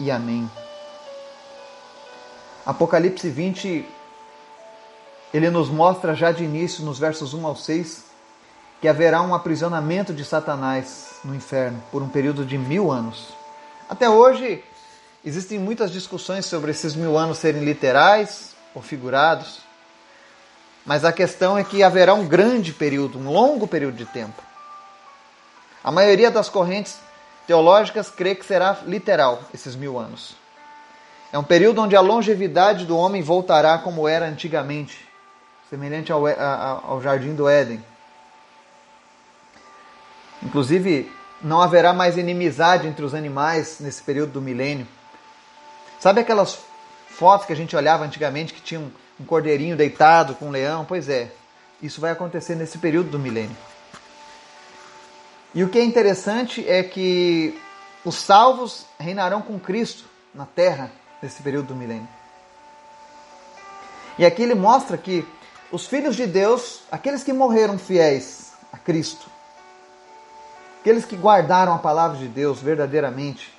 e 0.00 0.10
amém. 0.10 0.50
Apocalipse 2.64 3.28
20 3.30 3.86
ele 5.34 5.50
nos 5.50 5.68
mostra 5.68 6.14
já 6.14 6.32
de 6.32 6.44
início, 6.44 6.84
nos 6.84 6.98
versos 6.98 7.34
1 7.34 7.46
ao 7.46 7.54
6, 7.54 8.04
que 8.80 8.88
haverá 8.88 9.20
um 9.20 9.34
aprisionamento 9.34 10.14
de 10.14 10.24
Satanás 10.24 11.16
no 11.24 11.34
inferno 11.34 11.82
por 11.90 12.02
um 12.02 12.08
período 12.08 12.44
de 12.44 12.56
mil 12.56 12.90
anos. 12.90 13.28
Até 13.88 14.08
hoje, 14.08 14.62
existem 15.24 15.58
muitas 15.58 15.90
discussões 15.90 16.46
sobre 16.46 16.70
esses 16.70 16.94
mil 16.94 17.18
anos 17.18 17.38
serem 17.38 17.64
literais 17.64 18.54
ou 18.74 18.80
figurados, 18.80 19.65
mas 20.86 21.04
a 21.04 21.12
questão 21.12 21.58
é 21.58 21.64
que 21.64 21.82
haverá 21.82 22.14
um 22.14 22.26
grande 22.26 22.72
período, 22.72 23.18
um 23.18 23.28
longo 23.28 23.66
período 23.66 23.96
de 23.96 24.06
tempo. 24.06 24.40
A 25.82 25.90
maioria 25.90 26.30
das 26.30 26.48
correntes 26.48 26.96
teológicas 27.46 28.08
crê 28.08 28.36
que 28.36 28.46
será 28.46 28.78
literal 28.86 29.42
esses 29.52 29.74
mil 29.74 29.98
anos. 29.98 30.36
É 31.32 31.38
um 31.38 31.44
período 31.44 31.82
onde 31.82 31.96
a 31.96 32.00
longevidade 32.00 32.86
do 32.86 32.96
homem 32.96 33.20
voltará 33.20 33.76
como 33.78 34.06
era 34.06 34.26
antigamente, 34.26 35.06
semelhante 35.68 36.12
ao, 36.12 36.24
ao 36.26 37.02
jardim 37.02 37.34
do 37.34 37.48
Éden. 37.48 37.84
Inclusive, 40.40 41.10
não 41.42 41.60
haverá 41.60 41.92
mais 41.92 42.16
inimizade 42.16 42.86
entre 42.86 43.04
os 43.04 43.12
animais 43.12 43.78
nesse 43.80 44.02
período 44.02 44.32
do 44.32 44.40
milênio. 44.40 44.86
Sabe 45.98 46.20
aquelas 46.20 46.60
fotos 47.08 47.46
que 47.46 47.52
a 47.52 47.56
gente 47.56 47.74
olhava 47.74 48.04
antigamente 48.04 48.54
que 48.54 48.60
tinha 48.60 48.80
um, 49.20 49.24
cordeirinho 49.24 49.76
deitado 49.76 50.34
com 50.34 50.46
um 50.46 50.50
leão? 50.50 50.84
Pois 50.84 51.08
é, 51.08 51.30
isso 51.82 52.00
vai 52.00 52.10
acontecer 52.10 52.54
nesse 52.54 52.78
período 52.78 53.10
do 53.10 53.18
milênio. 53.18 53.56
E 55.54 55.64
o 55.64 55.68
que 55.68 55.78
é 55.78 55.84
interessante 55.84 56.68
é 56.68 56.82
que 56.82 57.58
os 58.04 58.16
salvos 58.16 58.86
reinarão 58.98 59.40
com 59.42 59.58
Cristo 59.58 60.04
na 60.34 60.44
terra 60.44 60.90
nesse 61.22 61.42
período 61.42 61.68
do 61.68 61.74
milênio. 61.74 62.08
E 64.18 64.24
aqui 64.24 64.42
ele 64.42 64.54
mostra 64.54 64.96
que 64.96 65.26
os 65.70 65.86
filhos 65.86 66.14
de 66.14 66.26
Deus, 66.26 66.82
aqueles 66.90 67.22
que 67.22 67.32
morreram 67.32 67.78
fiéis 67.78 68.52
a 68.72 68.78
Cristo, 68.78 69.26
aqueles 70.80 71.04
que 71.04 71.16
guardaram 71.16 71.74
a 71.74 71.78
palavra 71.78 72.16
de 72.16 72.28
Deus 72.28 72.60
verdadeiramente, 72.60 73.52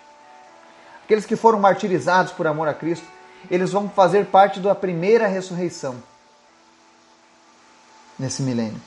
aqueles 1.04 1.26
que 1.26 1.36
foram 1.36 1.60
martirizados 1.60 2.32
por 2.32 2.48
amor 2.48 2.68
a 2.68 2.74
Cristo, 2.74 3.06
eles 3.50 3.72
vão 3.72 3.90
fazer 3.90 4.26
parte 4.28 4.60
da 4.60 4.76
primeira 4.76 5.28
ressurreição 5.28 5.96
nesse 8.18 8.42
milênio. 8.42 8.82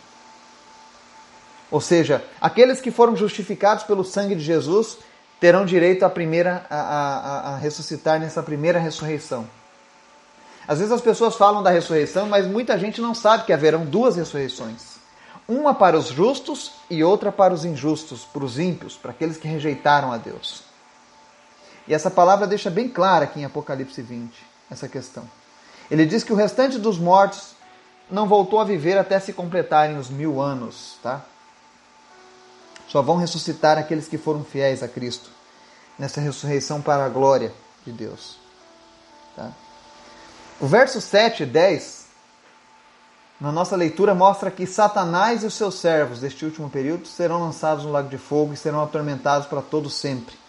Ou 1.70 1.80
seja, 1.80 2.24
aqueles 2.40 2.80
que 2.80 2.90
foram 2.90 3.14
justificados 3.14 3.84
pelo 3.84 4.04
sangue 4.04 4.34
de 4.34 4.42
Jesus 4.42 4.98
terão 5.38 5.64
direito 5.64 6.04
a, 6.04 6.10
primeira, 6.10 6.66
a, 6.68 6.76
a, 6.76 7.54
a 7.54 7.56
ressuscitar 7.56 8.18
nessa 8.18 8.42
primeira 8.42 8.78
ressurreição. 8.78 9.48
Às 10.66 10.78
vezes 10.78 10.92
as 10.92 11.00
pessoas 11.00 11.36
falam 11.36 11.62
da 11.62 11.70
ressurreição, 11.70 12.28
mas 12.28 12.46
muita 12.46 12.78
gente 12.78 13.00
não 13.00 13.14
sabe 13.14 13.44
que 13.44 13.52
haverão 13.52 13.84
duas 13.84 14.16
ressurreições. 14.16 14.98
Uma 15.48 15.74
para 15.74 15.98
os 15.98 16.08
justos 16.08 16.72
e 16.88 17.02
outra 17.02 17.32
para 17.32 17.54
os 17.54 17.64
injustos, 17.64 18.24
para 18.24 18.44
os 18.44 18.58
ímpios, 18.58 18.96
para 18.96 19.10
aqueles 19.10 19.36
que 19.36 19.48
rejeitaram 19.48 20.12
a 20.12 20.16
Deus. 20.16 20.69
E 21.86 21.94
essa 21.94 22.10
palavra 22.10 22.46
deixa 22.46 22.70
bem 22.70 22.88
clara 22.88 23.24
aqui 23.24 23.40
em 23.40 23.44
Apocalipse 23.44 24.00
20 24.00 24.32
essa 24.70 24.88
questão. 24.88 25.24
Ele 25.90 26.06
diz 26.06 26.22
que 26.22 26.32
o 26.32 26.36
restante 26.36 26.78
dos 26.78 26.98
mortos 26.98 27.54
não 28.10 28.26
voltou 28.26 28.60
a 28.60 28.64
viver 28.64 28.96
até 28.96 29.18
se 29.18 29.32
completarem 29.32 29.98
os 29.98 30.08
mil 30.08 30.40
anos, 30.40 30.98
tá? 31.02 31.22
Só 32.88 33.02
vão 33.02 33.16
ressuscitar 33.16 33.78
aqueles 33.78 34.08
que 34.08 34.18
foram 34.18 34.44
fiéis 34.44 34.82
a 34.82 34.88
Cristo 34.88 35.30
nessa 35.98 36.20
ressurreição 36.20 36.80
para 36.80 37.04
a 37.04 37.08
glória 37.08 37.52
de 37.84 37.92
Deus. 37.92 38.36
Tá? 39.36 39.52
O 40.58 40.66
verso 40.66 41.00
7 41.00 41.44
e 41.44 41.46
10, 41.46 42.06
na 43.40 43.52
nossa 43.52 43.76
leitura, 43.76 44.14
mostra 44.14 44.50
que 44.50 44.66
Satanás 44.66 45.42
e 45.42 45.46
os 45.46 45.54
seus 45.54 45.76
servos 45.76 46.20
deste 46.20 46.44
último 46.44 46.68
período 46.68 47.06
serão 47.06 47.40
lançados 47.40 47.84
no 47.84 47.92
lago 47.92 48.08
de 48.08 48.18
fogo 48.18 48.52
e 48.52 48.56
serão 48.56 48.82
atormentados 48.82 49.46
para 49.46 49.62
todo 49.62 49.88
sempre. 49.88 50.39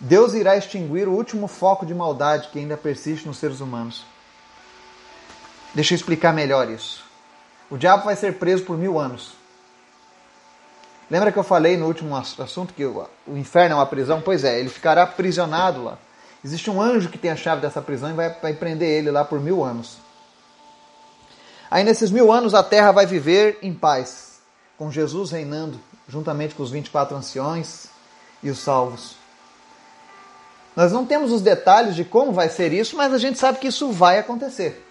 Deus 0.00 0.32
irá 0.34 0.56
extinguir 0.56 1.08
o 1.08 1.12
último 1.12 1.48
foco 1.48 1.84
de 1.84 1.94
maldade 1.94 2.48
que 2.48 2.58
ainda 2.58 2.76
persiste 2.76 3.26
nos 3.26 3.38
seres 3.38 3.60
humanos. 3.60 4.04
Deixa 5.74 5.94
eu 5.94 5.96
explicar 5.96 6.32
melhor 6.32 6.70
isso. 6.70 7.04
O 7.68 7.76
diabo 7.76 8.04
vai 8.04 8.14
ser 8.14 8.38
preso 8.38 8.64
por 8.64 8.78
mil 8.78 8.98
anos. 8.98 9.32
Lembra 11.10 11.32
que 11.32 11.38
eu 11.38 11.42
falei 11.42 11.76
no 11.76 11.86
último 11.86 12.14
assunto 12.16 12.74
que 12.74 12.84
o 12.84 13.08
inferno 13.28 13.74
é 13.74 13.78
uma 13.78 13.86
prisão? 13.86 14.20
Pois 14.20 14.44
é, 14.44 14.60
ele 14.60 14.68
ficará 14.68 15.02
aprisionado 15.02 15.82
lá. 15.82 15.98
Existe 16.44 16.70
um 16.70 16.80
anjo 16.80 17.08
que 17.08 17.18
tem 17.18 17.30
a 17.30 17.36
chave 17.36 17.60
dessa 17.60 17.82
prisão 17.82 18.10
e 18.10 18.14
vai, 18.14 18.30
vai 18.40 18.54
prender 18.54 18.88
ele 18.88 19.10
lá 19.10 19.24
por 19.24 19.40
mil 19.40 19.64
anos. 19.64 19.98
Aí 21.70 21.82
nesses 21.82 22.10
mil 22.10 22.32
anos 22.32 22.54
a 22.54 22.62
terra 22.62 22.92
vai 22.92 23.04
viver 23.04 23.58
em 23.62 23.74
paz, 23.74 24.40
com 24.78 24.90
Jesus 24.90 25.30
reinando, 25.32 25.78
juntamente 26.08 26.54
com 26.54 26.62
os 26.62 26.70
24 26.70 27.16
anciões 27.16 27.88
e 28.42 28.48
os 28.48 28.58
salvos. 28.58 29.17
Nós 30.78 30.92
não 30.92 31.04
temos 31.04 31.32
os 31.32 31.42
detalhes 31.42 31.96
de 31.96 32.04
como 32.04 32.30
vai 32.30 32.48
ser 32.48 32.72
isso, 32.72 32.96
mas 32.96 33.12
a 33.12 33.18
gente 33.18 33.36
sabe 33.36 33.58
que 33.58 33.66
isso 33.66 33.90
vai 33.90 34.16
acontecer. 34.16 34.86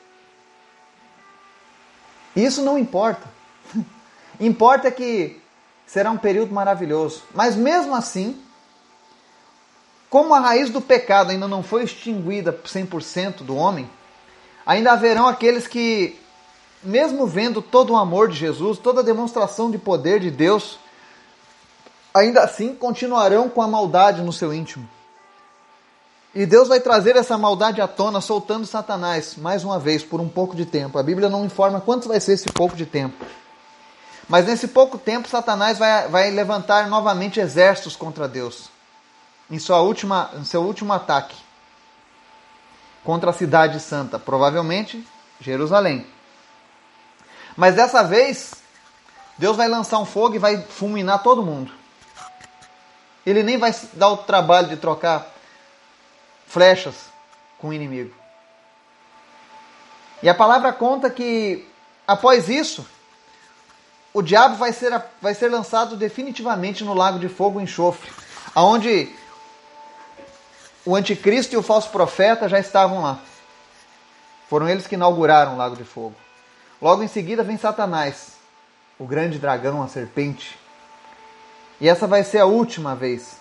Isso 2.35 2.61
não 2.61 2.77
importa. 2.77 3.25
importa 4.37 4.91
que 4.91 5.41
será 5.85 6.11
um 6.11 6.17
período 6.17 6.53
maravilhoso. 6.53 7.23
Mas 7.33 7.55
mesmo 7.55 7.95
assim, 7.95 8.37
como 10.09 10.33
a 10.33 10.41
raiz 10.41 10.69
do 10.69 10.81
pecado 10.81 11.31
ainda 11.31 11.47
não 11.47 11.63
foi 11.63 11.85
extinguida 11.85 12.51
100% 12.51 13.43
do 13.43 13.55
homem, 13.55 13.89
ainda 14.65 14.91
haverão 14.91 15.25
aqueles 15.25 15.67
que, 15.67 16.19
mesmo 16.83 17.25
vendo 17.25 17.61
todo 17.61 17.93
o 17.93 17.97
amor 17.97 18.27
de 18.27 18.35
Jesus, 18.35 18.77
toda 18.77 18.99
a 18.99 19.05
demonstração 19.05 19.71
de 19.71 19.77
poder 19.77 20.19
de 20.19 20.31
Deus, 20.31 20.79
ainda 22.13 22.43
assim 22.43 22.75
continuarão 22.75 23.47
com 23.47 23.61
a 23.61 23.67
maldade 23.69 24.21
no 24.21 24.33
seu 24.33 24.53
íntimo. 24.53 24.96
E 26.37 26.45
Deus 26.45 26.67
vai 26.67 26.79
trazer 26.79 27.15
essa 27.15 27.35
maldade 27.35 27.81
à 27.81 27.87
tona, 27.87 28.21
soltando 28.21 28.67
Satanás, 28.67 29.35
mais 29.35 29.63
uma 29.63 29.79
vez, 29.79 30.03
por 30.03 30.21
um 30.21 30.29
pouco 30.29 30.55
de 30.55 30.67
tempo. 30.67 30.99
A 30.99 31.01
Bíblia 31.01 31.29
não 31.29 31.43
informa 31.43 31.81
quanto 31.81 32.07
vai 32.07 32.19
ser 32.19 32.33
esse 32.33 32.47
pouco 32.51 32.75
de 32.75 32.85
tempo. 32.85 33.25
Mas 34.29 34.45
nesse 34.45 34.67
pouco 34.67 34.99
tempo, 34.99 35.27
Satanás 35.27 35.79
vai, 35.79 36.07
vai 36.09 36.29
levantar 36.29 36.87
novamente 36.89 37.39
exércitos 37.39 37.95
contra 37.95 38.27
Deus. 38.27 38.69
Em, 39.49 39.57
sua 39.57 39.81
última, 39.81 40.29
em 40.35 40.43
seu 40.43 40.61
último 40.61 40.93
ataque 40.93 41.35
contra 43.03 43.31
a 43.31 43.33
cidade 43.33 43.79
santa, 43.79 44.19
provavelmente 44.19 45.03
Jerusalém. 45.41 46.05
Mas 47.55 47.73
dessa 47.73 48.03
vez, 48.03 48.53
Deus 49.39 49.57
vai 49.57 49.67
lançar 49.67 49.97
um 49.97 50.05
fogo 50.05 50.35
e 50.35 50.37
vai 50.37 50.61
fulminar 50.61 51.23
todo 51.23 51.41
mundo. 51.41 51.71
Ele 53.25 53.41
nem 53.41 53.57
vai 53.57 53.73
dar 53.93 54.09
o 54.09 54.17
trabalho 54.17 54.67
de 54.67 54.77
trocar 54.77 55.35
flechas 56.47 57.09
com 57.59 57.69
o 57.69 57.73
inimigo. 57.73 58.15
E 60.23 60.29
a 60.29 60.33
palavra 60.33 60.73
conta 60.73 61.09
que 61.09 61.67
após 62.07 62.49
isso, 62.49 62.85
o 64.13 64.21
diabo 64.21 64.55
vai 64.55 64.73
ser, 64.73 64.99
vai 65.21 65.35
ser 65.35 65.49
lançado 65.49 65.95
definitivamente 65.95 66.83
no 66.83 66.93
lago 66.93 67.19
de 67.19 67.29
fogo 67.29 67.61
enxofre, 67.61 68.09
aonde 68.55 69.13
o 70.83 70.95
anticristo 70.95 71.53
e 71.53 71.57
o 71.57 71.61
falso 71.61 71.89
profeta 71.89 72.49
já 72.49 72.57
estavam 72.57 73.03
lá. 73.03 73.19
Foram 74.49 74.69
eles 74.69 74.87
que 74.87 74.95
inauguraram 74.95 75.53
o 75.53 75.57
lago 75.57 75.75
de 75.75 75.83
fogo. 75.83 76.15
Logo 76.81 77.03
em 77.03 77.07
seguida 77.07 77.43
vem 77.43 77.57
Satanás, 77.57 78.37
o 78.97 79.05
grande 79.05 79.37
dragão, 79.37 79.83
a 79.83 79.87
serpente. 79.87 80.57
E 81.79 81.89
essa 81.89 82.07
vai 82.07 82.23
ser 82.23 82.39
a 82.39 82.45
última 82.45 82.95
vez. 82.95 83.37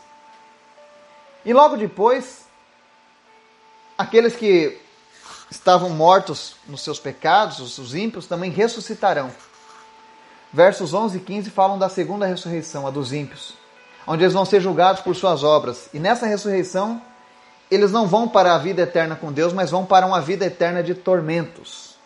E 1.45 1.53
logo 1.53 1.77
depois, 1.77 2.46
aqueles 3.97 4.37
que 4.37 4.79
estavam 5.51 5.91
mortos 5.91 6.57
nos 6.67 6.83
seus 6.83 6.99
pecados, 6.99 7.79
os 7.79 7.95
ímpios, 7.95 8.27
também 8.27 8.51
ressuscitarão. 8.51 9.31
Versos 10.53 10.95
11 10.95 11.19
e 11.19 11.21
15 11.21 11.51
falam 11.51 11.79
da 11.79 11.89
segunda 11.89 12.27
ressurreição, 12.27 12.87
a 12.87 12.91
dos 12.91 13.13
ímpios, 13.13 13.55
onde 14.07 14.23
eles 14.25 14.35
vão 14.35 14.45
ser 14.45 14.61
julgados 14.61 15.03
por 15.03 15.15
suas 15.15 15.43
obras. 15.43 15.89
E 15.93 15.99
nessa 15.99 16.27
ressurreição, 16.27 17.01
eles 17.71 17.91
não 17.93 18.07
vão 18.07 18.29
para 18.29 18.55
a 18.55 18.59
vida 18.59 18.83
eterna 18.83 19.17
com 19.17 19.33
Deus, 19.33 19.53
mas 19.53 19.71
vão 19.71 19.85
para 19.85 20.07
uma 20.07 20.21
vida 20.21 20.47
eterna 20.47 20.83
de 20.83 20.95
tormentos. 20.95 21.97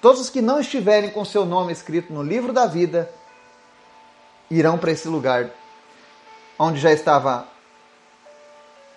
Todos 0.00 0.20
os 0.20 0.30
que 0.30 0.42
não 0.42 0.60
estiverem 0.60 1.10
com 1.10 1.24
seu 1.24 1.44
nome 1.44 1.72
escrito 1.72 2.12
no 2.12 2.22
livro 2.22 2.52
da 2.52 2.66
vida 2.66 3.10
irão 4.50 4.78
para 4.78 4.92
esse 4.92 5.08
lugar 5.08 5.50
onde 6.58 6.78
já 6.78 6.92
estava 6.92 7.46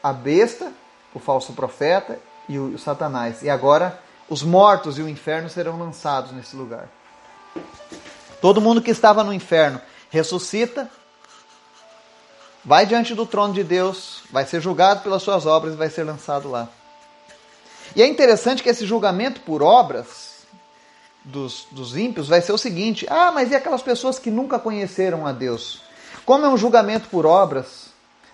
a 0.01 0.13
besta, 0.13 0.71
o 1.13 1.19
falso 1.19 1.53
profeta 1.53 2.19
e 2.49 2.57
o 2.57 2.77
Satanás. 2.77 3.43
E 3.43 3.49
agora 3.49 3.97
os 4.27 4.43
mortos 4.43 4.97
e 4.97 5.01
o 5.01 5.07
inferno 5.07 5.47
serão 5.47 5.79
lançados 5.79 6.31
nesse 6.31 6.55
lugar. 6.55 6.89
Todo 8.41 8.59
mundo 8.59 8.81
que 8.81 8.91
estava 8.91 9.23
no 9.23 9.31
inferno 9.31 9.79
ressuscita, 10.09 10.89
vai 12.65 12.85
diante 12.85 13.13
do 13.13 13.25
trono 13.25 13.53
de 13.53 13.63
Deus, 13.63 14.23
vai 14.31 14.45
ser 14.45 14.59
julgado 14.59 15.01
pelas 15.01 15.21
suas 15.21 15.45
obras 15.45 15.75
e 15.75 15.77
vai 15.77 15.89
ser 15.89 16.03
lançado 16.03 16.49
lá. 16.49 16.67
E 17.95 18.01
é 18.01 18.07
interessante 18.07 18.61
que 18.61 18.69
esse 18.69 18.85
julgamento 18.85 19.41
por 19.41 19.61
obras 19.61 20.43
dos, 21.23 21.67
dos 21.71 21.95
ímpios 21.95 22.27
vai 22.27 22.41
ser 22.41 22.51
o 22.51 22.57
seguinte: 22.57 23.05
ah, 23.09 23.31
mas 23.31 23.51
e 23.51 23.55
aquelas 23.55 23.81
pessoas 23.81 24.17
que 24.17 24.31
nunca 24.31 24.59
conheceram 24.59 25.25
a 25.25 25.31
Deus? 25.31 25.81
Como 26.25 26.45
é 26.45 26.49
um 26.49 26.57
julgamento 26.57 27.09
por 27.09 27.25
obras, 27.25 27.87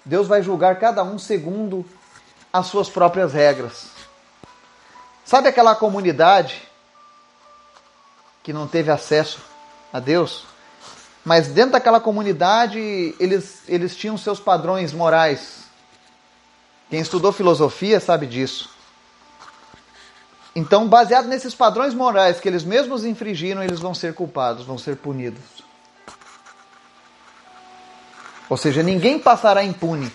Deus 0.03 0.27
vai 0.27 0.41
julgar 0.43 0.79
cada 0.79 1.03
um 1.03 1.17
segundo 1.17 1.85
as 2.51 2.67
suas 2.67 2.89
próprias 2.89 3.33
regras. 3.33 3.94
Sabe 5.25 5.49
aquela 5.49 5.75
comunidade 5.75 6.61
que 8.43 8.53
não 8.53 8.67
teve 8.67 8.91
acesso 8.91 9.39
a 9.91 9.99
Deus. 9.99 10.45
Mas 11.25 11.47
dentro 11.47 11.71
daquela 11.71 11.99
comunidade, 11.99 13.15
eles, 13.19 13.63
eles 13.67 13.95
tinham 13.95 14.15
seus 14.19 14.39
padrões 14.39 14.93
morais. 14.93 15.63
Quem 16.91 16.99
estudou 16.99 17.31
filosofia 17.31 17.99
sabe 17.99 18.27
disso. 18.27 18.69
Então, 20.55 20.87
baseado 20.87 21.25
nesses 21.25 21.55
padrões 21.55 21.95
morais 21.95 22.39
que 22.39 22.47
eles 22.47 22.63
mesmos 22.63 23.03
infringiram, 23.03 23.63
eles 23.63 23.79
vão 23.79 23.95
ser 23.95 24.13
culpados, 24.13 24.63
vão 24.63 24.77
ser 24.77 24.95
punidos. 24.95 25.65
Ou 28.47 28.55
seja, 28.55 28.83
ninguém 28.83 29.17
passará 29.17 29.63
impune. 29.63 30.13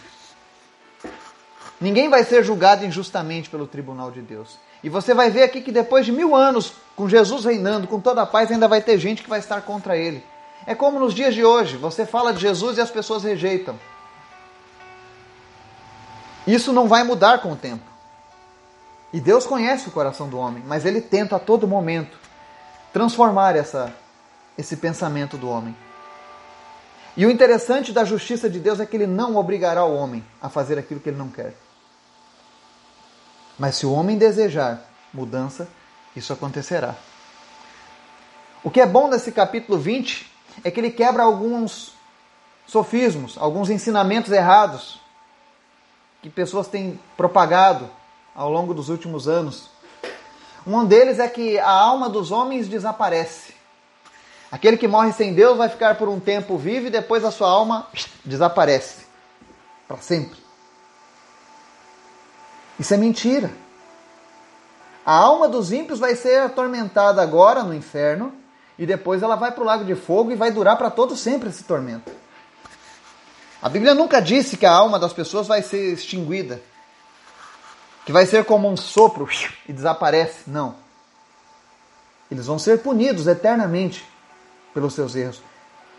Ninguém 1.81 2.11
vai 2.11 2.23
ser 2.25 2.45
julgado 2.45 2.85
injustamente 2.85 3.49
pelo 3.49 3.66
tribunal 3.66 4.11
de 4.11 4.21
Deus. 4.21 4.59
E 4.83 4.88
você 4.88 5.14
vai 5.14 5.31
ver 5.31 5.45
aqui 5.45 5.62
que 5.62 5.73
depois 5.73 6.05
de 6.05 6.12
mil 6.12 6.35
anos, 6.35 6.75
com 6.95 7.09
Jesus 7.09 7.45
reinando, 7.45 7.87
com 7.87 7.99
toda 7.99 8.23
a 8.23 8.27
paz, 8.27 8.51
ainda 8.51 8.69
vai 8.69 8.83
ter 8.83 8.99
gente 8.99 9.23
que 9.23 9.31
vai 9.31 9.38
estar 9.38 9.62
contra 9.62 9.97
ele. 9.97 10.23
É 10.66 10.75
como 10.75 11.01
nos 11.01 11.14
dias 11.14 11.35
de 11.35 11.43
hoje, 11.43 11.79
você 11.79 12.05
fala 12.05 12.35
de 12.35 12.40
Jesus 12.40 12.77
e 12.77 12.81
as 12.83 12.90
pessoas 12.90 13.25
rejeitam. 13.25 13.79
Isso 16.47 16.73
não 16.73 16.87
vai 16.87 17.03
mudar 17.03 17.38
com 17.38 17.53
o 17.53 17.57
tempo. 17.57 17.85
E 19.12 19.21
Deus 19.21 19.47
conhece 19.47 19.88
o 19.88 19.93
coração 19.93 20.29
do 20.29 20.38
homem, 20.38 20.62
mas 20.66 20.85
ele 20.85 21.01
tenta 21.01 21.37
a 21.37 21.38
todo 21.38 21.66
momento 21.66 22.19
transformar 22.93 23.57
essa, 23.57 23.93
esse 24.57 24.77
pensamento 24.77 25.37
do 25.37 25.49
homem. 25.49 25.75
E 27.16 27.27
o 27.27 27.31
interessante 27.31 27.93
da 27.93 28.05
justiça 28.05 28.49
de 28.49 28.61
Deus 28.61 28.81
é 28.81 28.87
que 28.87 28.97
ele 28.97 29.07
não 29.07 29.37
obrigará 29.37 29.85
o 29.85 29.95
homem 29.95 30.25
a 30.40 30.49
fazer 30.49 30.79
aquilo 30.79 31.01
que 31.01 31.09
ele 31.09 31.19
não 31.19 31.29
quer. 31.29 31.55
Mas 33.61 33.77
se 33.77 33.85
o 33.85 33.92
homem 33.92 34.16
desejar 34.16 34.83
mudança, 35.12 35.68
isso 36.16 36.33
acontecerá. 36.33 36.94
O 38.64 38.70
que 38.70 38.81
é 38.81 38.87
bom 38.87 39.07
nesse 39.07 39.31
capítulo 39.31 39.79
20 39.79 40.33
é 40.64 40.70
que 40.70 40.81
ele 40.81 40.90
quebra 40.90 41.25
alguns 41.25 41.92
sofismos, 42.66 43.37
alguns 43.37 43.68
ensinamentos 43.68 44.33
errados 44.33 44.99
que 46.23 46.31
pessoas 46.31 46.68
têm 46.68 46.99
propagado 47.18 47.90
ao 48.35 48.51
longo 48.51 48.73
dos 48.73 48.88
últimos 48.88 49.29
anos. 49.29 49.68
Um 50.66 50.83
deles 50.87 51.18
é 51.18 51.29
que 51.29 51.59
a 51.59 51.70
alma 51.70 52.09
dos 52.09 52.31
homens 52.31 52.66
desaparece. 52.66 53.53
Aquele 54.51 54.79
que 54.79 54.88
morre 54.88 55.12
sem 55.12 55.35
Deus 55.35 55.59
vai 55.59 55.68
ficar 55.68 55.99
por 55.99 56.09
um 56.09 56.18
tempo 56.18 56.57
vivo 56.57 56.87
e 56.87 56.90
depois 56.90 57.27
a 57.27 57.31
sua 57.31 57.51
alma 57.51 57.88
desaparece 58.25 59.05
para 59.87 59.99
sempre. 59.99 60.50
Isso 62.81 62.95
é 62.95 62.97
mentira. 62.97 63.53
A 65.05 65.14
alma 65.14 65.47
dos 65.47 65.71
ímpios 65.71 65.99
vai 65.99 66.16
ser 66.16 66.40
atormentada 66.40 67.21
agora 67.21 67.62
no 67.62 67.75
inferno 67.75 68.33
e 68.79 68.87
depois 68.87 69.23
ela 69.23 69.37
vai 69.37 69.53
para 69.53 69.62
o 69.62 69.66
lago 69.66 69.85
de 69.85 69.95
fogo 69.95 70.33
e 70.33 70.35
vai 70.35 70.51
durar 70.51 70.79
para 70.79 70.90
todo 70.90 71.14
sempre 71.14 71.51
esse 71.51 71.62
tormento. 71.62 72.11
A 73.61 73.69
Bíblia 73.69 73.95
nunca 73.95 74.19
disse 74.19 74.57
que 74.57 74.64
a 74.64 74.73
alma 74.73 74.99
das 74.99 75.12
pessoas 75.12 75.47
vai 75.47 75.61
ser 75.61 75.93
extinguida, 75.93 76.62
que 78.07 78.12
vai 78.12 78.25
ser 78.25 78.47
como 78.47 78.66
um 78.66 78.79
sopro 78.79 79.29
e 79.69 79.75
desaparece. 79.75 80.49
Não. 80.49 80.75
Eles 82.31 82.47
vão 82.47 82.59
ser 82.59 82.79
punidos 82.79 83.27
eternamente 83.27 84.09
pelos 84.73 84.95
seus 84.95 85.14
erros. 85.14 85.43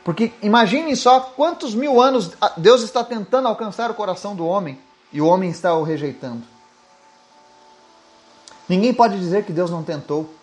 Porque 0.03 0.33
imagine 0.41 0.95
só 0.95 1.19
quantos 1.19 1.75
mil 1.75 2.01
anos 2.01 2.31
Deus 2.57 2.81
está 2.81 3.03
tentando 3.03 3.47
alcançar 3.47 3.91
o 3.91 3.93
coração 3.93 4.35
do 4.35 4.47
homem 4.47 4.79
e 5.13 5.21
o 5.21 5.27
homem 5.27 5.51
está 5.51 5.75
o 5.75 5.83
rejeitando. 5.83 6.50
Ninguém 8.71 8.93
pode 8.93 9.19
dizer 9.19 9.43
que 9.43 9.51
Deus 9.51 9.69
não 9.69 9.83
tentou. 9.83 10.33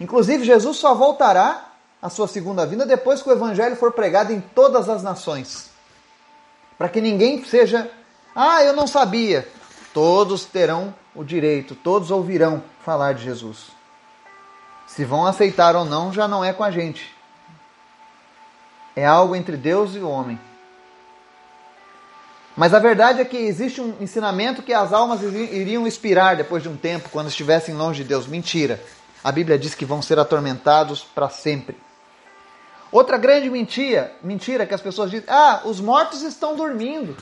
Inclusive, 0.00 0.44
Jesus 0.44 0.76
só 0.76 0.94
voltará 0.94 1.72
à 2.00 2.08
sua 2.08 2.28
segunda 2.28 2.64
vinda 2.64 2.86
depois 2.86 3.20
que 3.20 3.28
o 3.28 3.32
evangelho 3.32 3.74
for 3.74 3.90
pregado 3.90 4.32
em 4.32 4.40
todas 4.40 4.88
as 4.88 5.02
nações. 5.02 5.68
Para 6.78 6.88
que 6.88 7.00
ninguém 7.00 7.44
seja, 7.44 7.90
ah, 8.36 8.62
eu 8.62 8.72
não 8.72 8.86
sabia. 8.86 9.48
Todos 9.92 10.44
terão 10.44 10.94
o 11.12 11.24
direito, 11.24 11.74
todos 11.74 12.12
ouvirão 12.12 12.62
falar 12.84 13.14
de 13.14 13.24
Jesus. 13.24 13.64
Se 14.86 15.04
vão 15.04 15.26
aceitar 15.26 15.74
ou 15.74 15.84
não, 15.84 16.12
já 16.12 16.28
não 16.28 16.44
é 16.44 16.52
com 16.52 16.62
a 16.62 16.70
gente. 16.70 17.12
É 18.94 19.04
algo 19.04 19.34
entre 19.34 19.56
Deus 19.56 19.96
e 19.96 19.98
o 19.98 20.08
homem. 20.08 20.38
Mas 22.56 22.72
a 22.72 22.78
verdade 22.78 23.20
é 23.20 23.24
que 23.24 23.36
existe 23.36 23.82
um 23.82 23.94
ensinamento 24.00 24.62
que 24.62 24.72
as 24.72 24.92
almas 24.92 25.22
iriam 25.22 25.86
expirar 25.86 26.36
depois 26.36 26.62
de 26.62 26.70
um 26.70 26.76
tempo, 26.76 27.10
quando 27.10 27.28
estivessem 27.28 27.74
longe 27.74 28.02
de 28.02 28.08
Deus. 28.08 28.26
Mentira. 28.26 28.82
A 29.22 29.30
Bíblia 29.30 29.58
diz 29.58 29.74
que 29.74 29.84
vão 29.84 30.00
ser 30.00 30.18
atormentados 30.18 31.02
para 31.02 31.28
sempre. 31.28 31.76
Outra 32.90 33.18
grande 33.18 33.50
mentira, 33.50 34.12
mentira 34.22 34.64
que 34.64 34.72
as 34.72 34.80
pessoas 34.80 35.10
dizem: 35.10 35.26
ah, 35.28 35.60
os 35.64 35.80
mortos 35.80 36.22
estão 36.22 36.56
dormindo. 36.56 37.14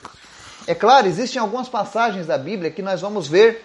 É 0.67 0.75
claro, 0.75 1.09
existem 1.09 1.41
algumas 1.41 1.69
passagens 1.69 2.27
da 2.27 2.39
Bíblia 2.39 2.71
que 2.71 2.83
nós 2.83 3.01
vamos 3.01 3.27
ver 3.27 3.65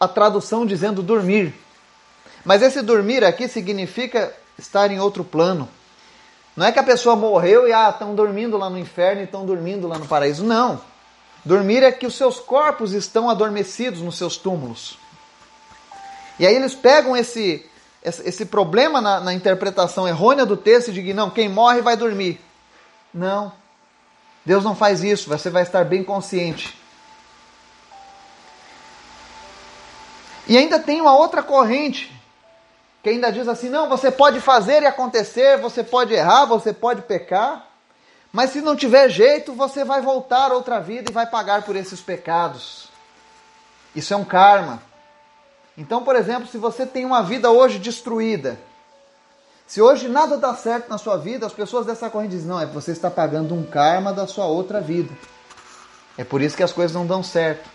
a 0.00 0.08
tradução 0.08 0.64
dizendo 0.64 1.02
dormir. 1.02 1.54
Mas 2.44 2.62
esse 2.62 2.80
dormir 2.80 3.24
aqui 3.24 3.46
significa 3.46 4.32
estar 4.58 4.90
em 4.90 4.98
outro 4.98 5.22
plano. 5.22 5.68
Não 6.56 6.66
é 6.66 6.72
que 6.72 6.78
a 6.78 6.82
pessoa 6.82 7.16
morreu 7.16 7.66
e 7.66 7.72
ah, 7.72 7.88
estão 7.90 8.14
dormindo 8.14 8.58
lá 8.58 8.68
no 8.68 8.78
inferno 8.78 9.22
e 9.22 9.24
estão 9.24 9.46
dormindo 9.46 9.88
lá 9.88 9.98
no 9.98 10.06
paraíso. 10.06 10.44
Não. 10.44 10.80
Dormir 11.44 11.82
é 11.82 11.90
que 11.90 12.06
os 12.06 12.14
seus 12.14 12.38
corpos 12.38 12.92
estão 12.92 13.28
adormecidos 13.28 14.00
nos 14.00 14.16
seus 14.16 14.36
túmulos. 14.36 14.98
E 16.38 16.46
aí 16.46 16.54
eles 16.54 16.74
pegam 16.74 17.16
esse, 17.16 17.64
esse 18.02 18.44
problema 18.46 19.00
na, 19.00 19.20
na 19.20 19.34
interpretação 19.34 20.06
errônea 20.06 20.44
do 20.44 20.56
texto 20.56 20.88
e 20.88 20.92
dizem, 20.92 21.14
não, 21.14 21.30
quem 21.30 21.48
morre 21.48 21.80
vai 21.80 21.96
dormir. 21.96 22.40
Não. 23.12 23.52
Deus 24.44 24.62
não 24.62 24.74
faz 24.74 25.02
isso, 25.02 25.28
você 25.28 25.50
vai 25.50 25.62
estar 25.62 25.84
bem 25.84 26.04
consciente. 26.04 26.76
E 30.46 30.56
ainda 30.56 30.78
tem 30.78 31.00
uma 31.00 31.16
outra 31.16 31.42
corrente 31.42 32.12
que 33.02 33.10
ainda 33.10 33.32
diz 33.32 33.48
assim: 33.48 33.68
não, 33.68 33.88
você 33.88 34.10
pode 34.10 34.40
fazer 34.40 34.82
e 34.82 34.86
acontecer, 34.86 35.58
você 35.58 35.82
pode 35.82 36.14
errar, 36.14 36.44
você 36.46 36.72
pode 36.72 37.02
pecar, 37.02 37.66
mas 38.32 38.50
se 38.50 38.60
não 38.60 38.76
tiver 38.76 39.08
jeito, 39.08 39.52
você 39.52 39.84
vai 39.84 40.00
voltar 40.00 40.52
outra 40.52 40.80
vida 40.80 41.10
e 41.10 41.14
vai 41.14 41.26
pagar 41.26 41.62
por 41.62 41.76
esses 41.76 42.00
pecados. 42.00 42.88
Isso 43.94 44.14
é 44.14 44.16
um 44.16 44.24
karma. 44.24 44.82
Então, 45.76 46.04
por 46.04 46.16
exemplo, 46.16 46.46
se 46.46 46.56
você 46.56 46.86
tem 46.86 47.04
uma 47.04 47.22
vida 47.22 47.50
hoje 47.50 47.78
destruída, 47.78 48.58
se 49.66 49.82
hoje 49.82 50.08
nada 50.08 50.36
dá 50.36 50.54
certo 50.54 50.88
na 50.88 50.98
sua 50.98 51.16
vida, 51.16 51.46
as 51.46 51.52
pessoas 51.52 51.84
dessa 51.84 52.08
corrente 52.08 52.32
dizem: 52.32 52.48
não, 52.48 52.60
é 52.60 52.66
você 52.66 52.92
está 52.92 53.10
pagando 53.10 53.54
um 53.54 53.64
karma 53.64 54.12
da 54.12 54.26
sua 54.26 54.46
outra 54.46 54.80
vida. 54.80 55.12
É 56.16 56.24
por 56.24 56.40
isso 56.40 56.56
que 56.56 56.62
as 56.62 56.72
coisas 56.72 56.94
não 56.94 57.06
dão 57.06 57.22
certo. 57.22 57.68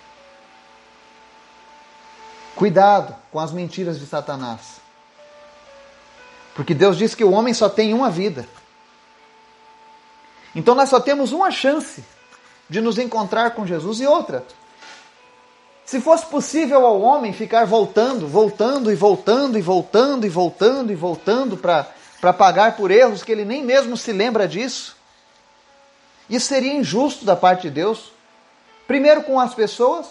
Cuidado 2.55 3.15
com 3.31 3.39
as 3.39 3.51
mentiras 3.51 3.99
de 3.99 4.05
Satanás. 4.05 4.86
Porque 6.57 6.73
Deus 6.73 6.97
diz 6.97 7.13
que 7.13 7.23
o 7.23 7.31
homem 7.31 7.53
só 7.53 7.69
tem 7.69 7.93
uma 7.93 8.09
vida. 8.09 8.47
Então 10.55 10.73
nós 10.73 10.89
só 10.89 10.99
temos 10.99 11.31
uma 11.31 11.51
chance 11.51 12.03
de 12.67 12.81
nos 12.81 12.97
encontrar 12.97 13.51
com 13.51 13.63
Jesus 13.63 14.01
e 14.01 14.07
outra. 14.07 14.43
Se 15.85 16.01
fosse 16.01 16.25
possível 16.25 16.83
ao 16.83 16.99
homem 16.99 17.31
ficar 17.31 17.67
voltando, 17.67 18.27
voltando 18.27 18.91
e 18.91 18.95
voltando 18.95 19.55
e 19.55 19.61
voltando 19.61 20.25
e 20.25 20.29
voltando 20.29 20.91
e 20.91 20.95
voltando 20.95 21.57
para 21.57 22.33
pagar 22.33 22.75
por 22.75 22.89
erros 22.89 23.21
que 23.21 23.31
ele 23.31 23.45
nem 23.45 23.63
mesmo 23.63 23.95
se 23.95 24.11
lembra 24.11 24.47
disso, 24.47 24.97
isso 26.27 26.47
seria 26.47 26.73
injusto 26.73 27.23
da 27.23 27.35
parte 27.35 27.69
de 27.69 27.69
Deus. 27.69 28.11
Primeiro 28.87 29.21
com 29.21 29.39
as 29.39 29.53
pessoas, 29.53 30.07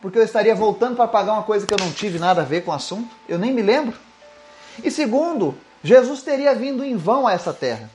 porque 0.00 0.18
eu 0.18 0.24
estaria 0.24 0.56
voltando 0.56 0.96
para 0.96 1.06
pagar 1.06 1.34
uma 1.34 1.44
coisa 1.44 1.64
que 1.68 1.72
eu 1.72 1.78
não 1.78 1.92
tive 1.92 2.18
nada 2.18 2.42
a 2.42 2.44
ver 2.44 2.64
com 2.64 2.72
o 2.72 2.74
assunto, 2.74 3.14
eu 3.28 3.38
nem 3.38 3.52
me 3.52 3.62
lembro. 3.62 3.96
E 4.82 4.90
segundo, 4.90 5.56
Jesus 5.82 6.22
teria 6.22 6.54
vindo 6.54 6.84
em 6.84 6.96
vão 6.96 7.26
a 7.26 7.32
essa 7.32 7.52
terra. 7.52 7.90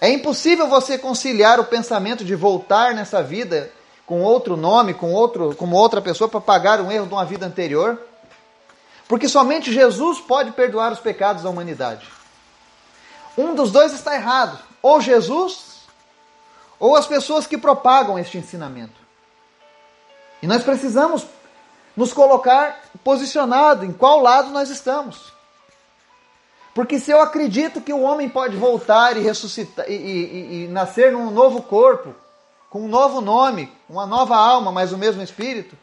É 0.00 0.08
impossível 0.08 0.66
você 0.66 0.96
conciliar 0.96 1.60
o 1.60 1.64
pensamento 1.64 2.24
de 2.24 2.34
voltar 2.34 2.94
nessa 2.94 3.22
vida 3.22 3.70
com 4.06 4.22
outro 4.22 4.56
nome, 4.56 4.94
com 4.94 5.12
outro, 5.12 5.54
como 5.54 5.76
outra 5.76 6.00
pessoa 6.00 6.28
para 6.28 6.40
pagar 6.40 6.80
um 6.80 6.90
erro 6.90 7.06
de 7.06 7.12
uma 7.12 7.24
vida 7.24 7.46
anterior, 7.46 8.00
porque 9.06 9.28
somente 9.28 9.72
Jesus 9.72 10.18
pode 10.20 10.52
perdoar 10.52 10.92
os 10.92 11.00
pecados 11.00 11.42
da 11.42 11.50
humanidade. 11.50 12.06
Um 13.36 13.54
dos 13.54 13.70
dois 13.70 13.92
está 13.92 14.14
errado, 14.14 14.58
ou 14.82 15.00
Jesus 15.00 15.70
ou 16.80 16.96
as 16.96 17.06
pessoas 17.06 17.46
que 17.46 17.58
propagam 17.58 18.18
este 18.18 18.38
ensinamento. 18.38 18.98
E 20.42 20.46
nós 20.46 20.62
precisamos 20.62 21.26
nos 21.94 22.14
colocar 22.14 22.80
posicionado 23.04 23.84
em 23.84 23.92
qual 23.92 24.20
lado 24.20 24.50
nós 24.50 24.70
estamos. 24.70 25.30
Porque 26.74 26.98
se 26.98 27.10
eu 27.10 27.20
acredito 27.20 27.80
que 27.80 27.92
o 27.92 28.02
homem 28.02 28.28
pode 28.28 28.56
voltar 28.56 29.16
e 29.16 29.20
ressuscitar 29.20 29.90
e, 29.90 29.94
e, 29.94 30.64
e, 30.64 30.68
nascer 30.68 31.12
num 31.12 31.30
novo 31.30 31.62
corpo, 31.62 32.14
com 32.68 32.82
um 32.82 32.88
novo 32.88 33.20
nome, 33.20 33.72
uma 33.88 34.06
nova 34.06 34.36
alma, 34.36 34.70
mas 34.70 34.92
o 34.92 34.98
mesmo 34.98 35.20
espírito, 35.20 35.76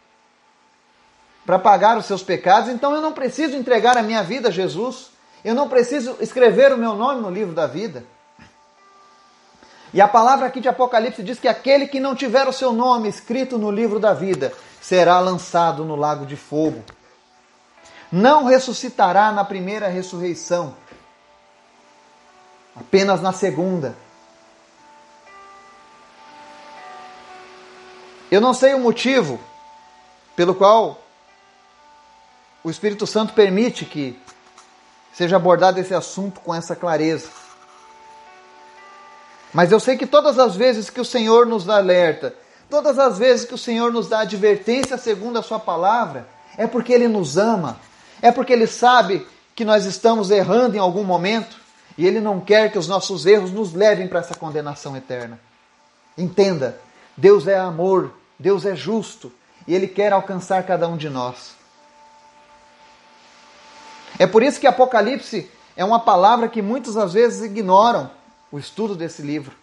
para 1.45 1.59
pagar 1.59 1.97
os 1.97 2.05
seus 2.05 2.23
pecados, 2.23 2.69
então 2.69 2.93
eu 2.93 3.01
não 3.01 3.11
preciso 3.11 3.55
entregar 3.55 3.97
a 3.97 4.03
minha 4.03 4.23
vida 4.23 4.47
a 4.47 4.51
Jesus. 4.51 5.11
Eu 5.43 5.53
não 5.53 5.69
preciso 5.69 6.17
escrever 6.19 6.73
o 6.73 6.77
meu 6.77 6.93
nome 6.93 7.21
no 7.21 7.29
livro 7.29 7.53
da 7.53 7.67
vida. 7.67 8.03
E 9.93 10.01
a 10.01 10.07
palavra 10.07 10.47
aqui 10.47 10.59
de 10.59 10.67
Apocalipse 10.67 11.23
diz 11.23 11.39
que 11.39 11.47
aquele 11.47 11.87
que 11.87 11.99
não 11.99 12.15
tiver 12.15 12.47
o 12.47 12.53
seu 12.53 12.73
nome 12.73 13.07
escrito 13.07 13.57
no 13.57 13.71
livro 13.71 13.99
da 13.99 14.13
vida 14.13 14.53
será 14.81 15.19
lançado 15.19 15.85
no 15.85 15.95
lago 15.95 16.25
de 16.25 16.35
fogo 16.35 16.83
não 18.11 18.45
ressuscitará 18.45 19.31
na 19.31 19.43
primeira 19.43 19.87
ressurreição, 19.87 20.75
apenas 22.75 23.21
na 23.21 23.33
segunda. 23.33 23.95
Eu 28.29 28.41
não 28.41 28.53
sei 28.53 28.73
o 28.73 28.79
motivo 28.79 29.39
pelo 30.35 30.53
qual 30.53 31.01
o 32.63 32.69
Espírito 32.69 33.07
Santo 33.07 33.33
permite 33.33 33.85
que 33.85 34.19
seja 35.13 35.37
abordado 35.37 35.79
esse 35.79 35.93
assunto 35.93 36.41
com 36.41 36.53
essa 36.53 36.75
clareza. 36.75 37.29
Mas 39.53 39.71
eu 39.71 39.79
sei 39.79 39.97
que 39.97 40.05
todas 40.05 40.37
as 40.37 40.55
vezes 40.55 40.89
que 40.89 40.99
o 40.99 41.05
Senhor 41.05 41.45
nos 41.45 41.69
alerta, 41.69 42.35
todas 42.69 42.99
as 42.99 43.17
vezes 43.17 43.45
que 43.45 43.53
o 43.53 43.57
Senhor 43.57 43.91
nos 43.91 44.07
dá 44.07 44.19
advertência 44.19 44.97
segundo 44.97 45.39
a 45.39 45.41
Sua 45.41 45.59
palavra, 45.59 46.27
é 46.57 46.67
porque 46.67 46.91
Ele 46.91 47.07
nos 47.07 47.37
ama, 47.37 47.79
é 48.21 48.31
porque 48.31 48.53
Ele 48.53 48.67
sabe 48.67 49.25
que 49.55 49.65
nós 49.65 49.85
estamos 49.85 50.29
errando 50.31 50.75
em 50.75 50.79
algum 50.79 51.03
momento 51.03 51.57
e 51.97 52.05
Ele 52.05 52.19
não 52.19 52.39
quer 52.39 52.71
que 52.71 52.77
os 52.77 52.87
nossos 52.87 53.25
erros 53.25 53.51
nos 53.51 53.73
levem 53.73 54.07
para 54.07 54.19
essa 54.19 54.35
condenação 54.35 54.95
eterna. 54.95 55.39
Entenda, 56.17 56.79
Deus 57.15 57.47
é 57.47 57.57
amor, 57.57 58.13
Deus 58.39 58.65
é 58.65 58.75
justo 58.75 59.31
e 59.67 59.73
Ele 59.73 59.87
quer 59.87 60.13
alcançar 60.13 60.63
cada 60.63 60.87
um 60.87 60.97
de 60.97 61.09
nós. 61.09 61.55
É 64.19 64.25
por 64.25 64.41
isso 64.41 64.59
que 64.59 64.67
Apocalipse 64.67 65.49
é 65.75 65.85
uma 65.85 65.99
palavra 65.99 66.47
que 66.47 66.61
muitas 66.61 66.97
às 66.97 67.13
vezes 67.13 67.43
ignoram 67.43 68.09
o 68.51 68.57
estudo 68.57 68.95
desse 68.95 69.21
livro. 69.21 69.55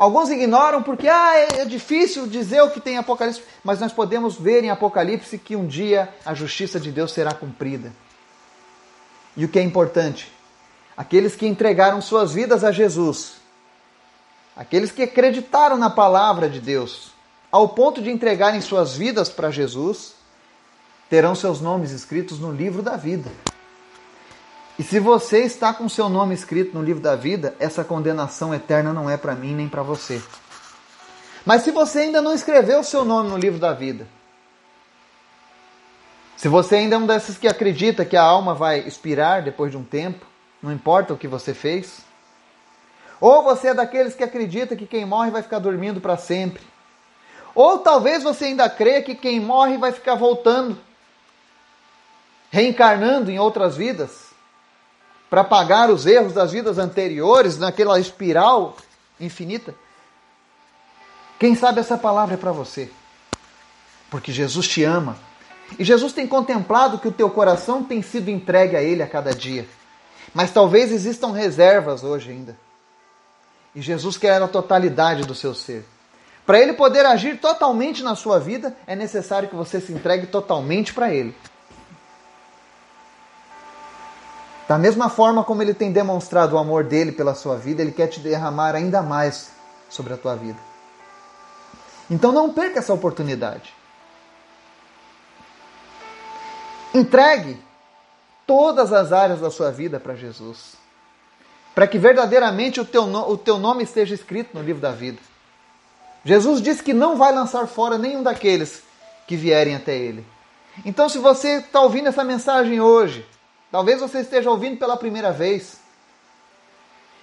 Alguns 0.00 0.30
ignoram 0.30 0.82
porque 0.82 1.06
ah, 1.06 1.36
é, 1.36 1.60
é 1.60 1.64
difícil 1.66 2.26
dizer 2.26 2.62
o 2.62 2.70
que 2.70 2.80
tem 2.80 2.94
em 2.94 2.96
Apocalipse, 2.96 3.42
mas 3.62 3.80
nós 3.80 3.92
podemos 3.92 4.34
ver 4.34 4.64
em 4.64 4.70
Apocalipse 4.70 5.36
que 5.36 5.54
um 5.54 5.66
dia 5.66 6.08
a 6.24 6.32
justiça 6.32 6.80
de 6.80 6.90
Deus 6.90 7.12
será 7.12 7.34
cumprida. 7.34 7.92
E 9.36 9.44
o 9.44 9.48
que 9.48 9.58
é 9.58 9.62
importante? 9.62 10.32
Aqueles 10.96 11.36
que 11.36 11.46
entregaram 11.46 12.00
suas 12.00 12.32
vidas 12.32 12.64
a 12.64 12.72
Jesus, 12.72 13.34
aqueles 14.56 14.90
que 14.90 15.02
acreditaram 15.02 15.76
na 15.76 15.90
palavra 15.90 16.48
de 16.48 16.60
Deus, 16.60 17.12
ao 17.52 17.68
ponto 17.68 18.00
de 18.00 18.10
entregarem 18.10 18.62
suas 18.62 18.96
vidas 18.96 19.28
para 19.28 19.50
Jesus, 19.50 20.14
terão 21.10 21.34
seus 21.34 21.60
nomes 21.60 21.90
escritos 21.90 22.38
no 22.38 22.50
livro 22.50 22.80
da 22.80 22.96
vida. 22.96 23.30
E 24.80 24.82
se 24.82 24.98
você 24.98 25.40
está 25.40 25.74
com 25.74 25.90
seu 25.90 26.08
nome 26.08 26.34
escrito 26.34 26.72
no 26.72 26.82
livro 26.82 27.02
da 27.02 27.14
vida, 27.14 27.54
essa 27.58 27.84
condenação 27.84 28.54
eterna 28.54 28.94
não 28.94 29.10
é 29.10 29.18
para 29.18 29.34
mim 29.34 29.54
nem 29.54 29.68
para 29.68 29.82
você. 29.82 30.22
Mas 31.44 31.64
se 31.64 31.70
você 31.70 31.98
ainda 31.98 32.22
não 32.22 32.32
escreveu 32.32 32.80
o 32.80 32.82
seu 32.84 33.04
nome 33.04 33.28
no 33.28 33.36
livro 33.36 33.60
da 33.60 33.74
vida, 33.74 34.08
se 36.34 36.48
você 36.48 36.76
ainda 36.76 36.96
é 36.96 36.98
um 36.98 37.06
desses 37.06 37.36
que 37.36 37.46
acredita 37.46 38.06
que 38.06 38.16
a 38.16 38.22
alma 38.22 38.54
vai 38.54 38.78
expirar 38.78 39.42
depois 39.42 39.70
de 39.70 39.76
um 39.76 39.84
tempo, 39.84 40.24
não 40.62 40.72
importa 40.72 41.12
o 41.12 41.18
que 41.18 41.28
você 41.28 41.52
fez, 41.52 42.00
ou 43.20 43.42
você 43.42 43.68
é 43.68 43.74
daqueles 43.74 44.14
que 44.14 44.24
acredita 44.24 44.74
que 44.74 44.86
quem 44.86 45.04
morre 45.04 45.30
vai 45.30 45.42
ficar 45.42 45.58
dormindo 45.58 46.00
para 46.00 46.16
sempre, 46.16 46.62
Ou 47.54 47.80
talvez 47.80 48.22
você 48.22 48.46
ainda 48.46 48.70
creia 48.70 49.02
que 49.02 49.14
quem 49.14 49.40
morre 49.40 49.76
vai 49.76 49.92
ficar 49.92 50.14
voltando, 50.14 50.78
reencarnando 52.50 53.30
em 53.30 53.38
outras 53.38 53.76
vidas, 53.76 54.29
para 55.30 55.44
pagar 55.44 55.88
os 55.88 56.06
erros 56.06 56.32
das 56.32 56.50
vidas 56.50 56.76
anteriores, 56.76 57.56
naquela 57.56 58.00
espiral 58.00 58.76
infinita. 59.20 59.74
Quem 61.38 61.54
sabe 61.54 61.80
essa 61.80 61.96
palavra 61.96 62.34
é 62.34 62.36
para 62.36 62.52
você, 62.52 62.90
porque 64.10 64.32
Jesus 64.32 64.66
te 64.66 64.82
ama. 64.82 65.16
E 65.78 65.84
Jesus 65.84 66.12
tem 66.12 66.26
contemplado 66.26 66.98
que 66.98 67.06
o 67.06 67.12
teu 67.12 67.30
coração 67.30 67.84
tem 67.84 68.02
sido 68.02 68.28
entregue 68.28 68.76
a 68.76 68.82
Ele 68.82 69.04
a 69.04 69.06
cada 69.06 69.32
dia. 69.32 69.68
Mas 70.34 70.50
talvez 70.50 70.90
existam 70.90 71.32
reservas 71.32 72.02
hoje 72.02 72.30
ainda. 72.30 72.58
E 73.74 73.80
Jesus 73.80 74.16
quer 74.16 74.42
a 74.42 74.48
totalidade 74.48 75.22
do 75.22 75.34
seu 75.34 75.54
ser. 75.54 75.84
Para 76.44 76.58
ele 76.58 76.72
poder 76.72 77.06
agir 77.06 77.38
totalmente 77.38 78.02
na 78.02 78.16
sua 78.16 78.40
vida, 78.40 78.76
é 78.84 78.96
necessário 78.96 79.48
que 79.48 79.54
você 79.54 79.80
se 79.80 79.92
entregue 79.92 80.26
totalmente 80.26 80.92
para 80.92 81.14
ele. 81.14 81.34
Da 84.70 84.78
mesma 84.78 85.08
forma 85.08 85.42
como 85.42 85.62
ele 85.62 85.74
tem 85.74 85.90
demonstrado 85.90 86.54
o 86.54 86.58
amor 86.58 86.84
dele 86.84 87.10
pela 87.10 87.34
sua 87.34 87.56
vida, 87.56 87.82
ele 87.82 87.90
quer 87.90 88.06
te 88.06 88.20
derramar 88.20 88.76
ainda 88.76 89.02
mais 89.02 89.50
sobre 89.88 90.14
a 90.14 90.16
tua 90.16 90.36
vida. 90.36 90.60
Então 92.08 92.30
não 92.30 92.52
perca 92.52 92.78
essa 92.78 92.94
oportunidade. 92.94 93.74
Entregue 96.94 97.60
todas 98.46 98.92
as 98.92 99.12
áreas 99.12 99.40
da 99.40 99.50
sua 99.50 99.72
vida 99.72 99.98
para 99.98 100.14
Jesus. 100.14 100.76
Para 101.74 101.88
que 101.88 101.98
verdadeiramente 101.98 102.80
o 102.80 102.84
teu, 102.84 103.02
o 103.02 103.36
teu 103.36 103.58
nome 103.58 103.82
esteja 103.82 104.14
escrito 104.14 104.56
no 104.56 104.62
livro 104.62 104.80
da 104.80 104.92
vida. 104.92 105.18
Jesus 106.24 106.62
disse 106.62 106.80
que 106.80 106.94
não 106.94 107.16
vai 107.16 107.34
lançar 107.34 107.66
fora 107.66 107.98
nenhum 107.98 108.22
daqueles 108.22 108.84
que 109.26 109.34
vierem 109.34 109.74
até 109.74 109.96
Ele. 109.96 110.24
Então, 110.84 111.08
se 111.08 111.18
você 111.18 111.56
está 111.56 111.80
ouvindo 111.80 112.08
essa 112.08 112.22
mensagem 112.22 112.80
hoje, 112.80 113.26
talvez 113.70 114.00
você 114.00 114.20
esteja 114.20 114.50
ouvindo 114.50 114.78
pela 114.78 114.96
primeira 114.96 115.32
vez, 115.32 115.80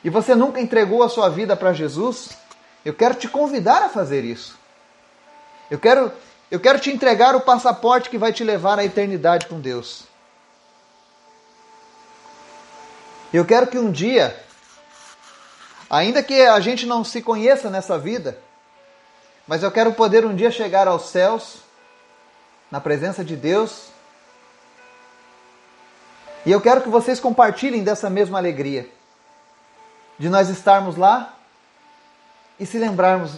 e 0.03 0.09
você 0.09 0.35
nunca 0.35 0.61
entregou 0.61 1.03
a 1.03 1.09
sua 1.09 1.29
vida 1.29 1.55
para 1.55 1.73
Jesus, 1.73 2.29
eu 2.85 2.93
quero 2.93 3.15
te 3.15 3.27
convidar 3.27 3.83
a 3.83 3.89
fazer 3.89 4.23
isso. 4.23 4.57
Eu 5.69 5.79
quero, 5.79 6.11
eu 6.49 6.59
quero 6.59 6.79
te 6.79 6.89
entregar 6.89 7.35
o 7.35 7.41
passaporte 7.41 8.09
que 8.09 8.17
vai 8.17 8.31
te 8.31 8.43
levar 8.43 8.79
à 8.79 8.85
eternidade 8.85 9.47
com 9.47 9.59
Deus. 9.59 10.03
Eu 13.33 13.43
quero 13.43 13.67
que 13.67 13.77
um 13.77 13.91
dia, 13.91 14.41
ainda 15.89 16.23
que 16.23 16.41
a 16.41 16.59
gente 16.61 16.85
não 16.85 17.03
se 17.03 17.21
conheça 17.21 17.69
nessa 17.69 17.99
vida, 17.99 18.39
mas 19.45 19.63
eu 19.63 19.71
quero 19.71 19.93
poder 19.93 20.25
um 20.25 20.35
dia 20.35 20.51
chegar 20.51 20.87
aos 20.87 21.09
céus, 21.09 21.57
na 22.71 22.79
presença 22.79 23.23
de 23.23 23.35
Deus. 23.35 23.89
E 26.47 26.51
eu 26.53 26.61
quero 26.61 26.79
que 26.79 26.87
vocês 26.87 27.19
compartilhem 27.19 27.83
dessa 27.83 28.09
mesma 28.09 28.37
alegria, 28.37 28.89
de 30.17 30.29
nós 30.29 30.47
estarmos 30.47 30.95
lá 30.95 31.33
e 32.57 32.65
se 32.65 32.79
lembrarmos 32.79 33.33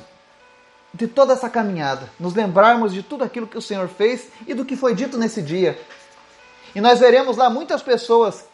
de 0.93 1.07
toda 1.07 1.33
essa 1.33 1.49
caminhada, 1.49 2.07
nos 2.19 2.35
lembrarmos 2.35 2.93
de 2.93 3.01
tudo 3.01 3.23
aquilo 3.23 3.47
que 3.47 3.57
o 3.57 3.61
Senhor 3.63 3.87
fez 3.87 4.27
e 4.45 4.53
do 4.53 4.63
que 4.63 4.75
foi 4.75 4.93
dito 4.93 5.17
nesse 5.17 5.41
dia. 5.41 5.81
E 6.75 6.79
nós 6.79 6.99
veremos 6.99 7.35
lá 7.35 7.49
muitas 7.49 7.81
pessoas 7.81 8.45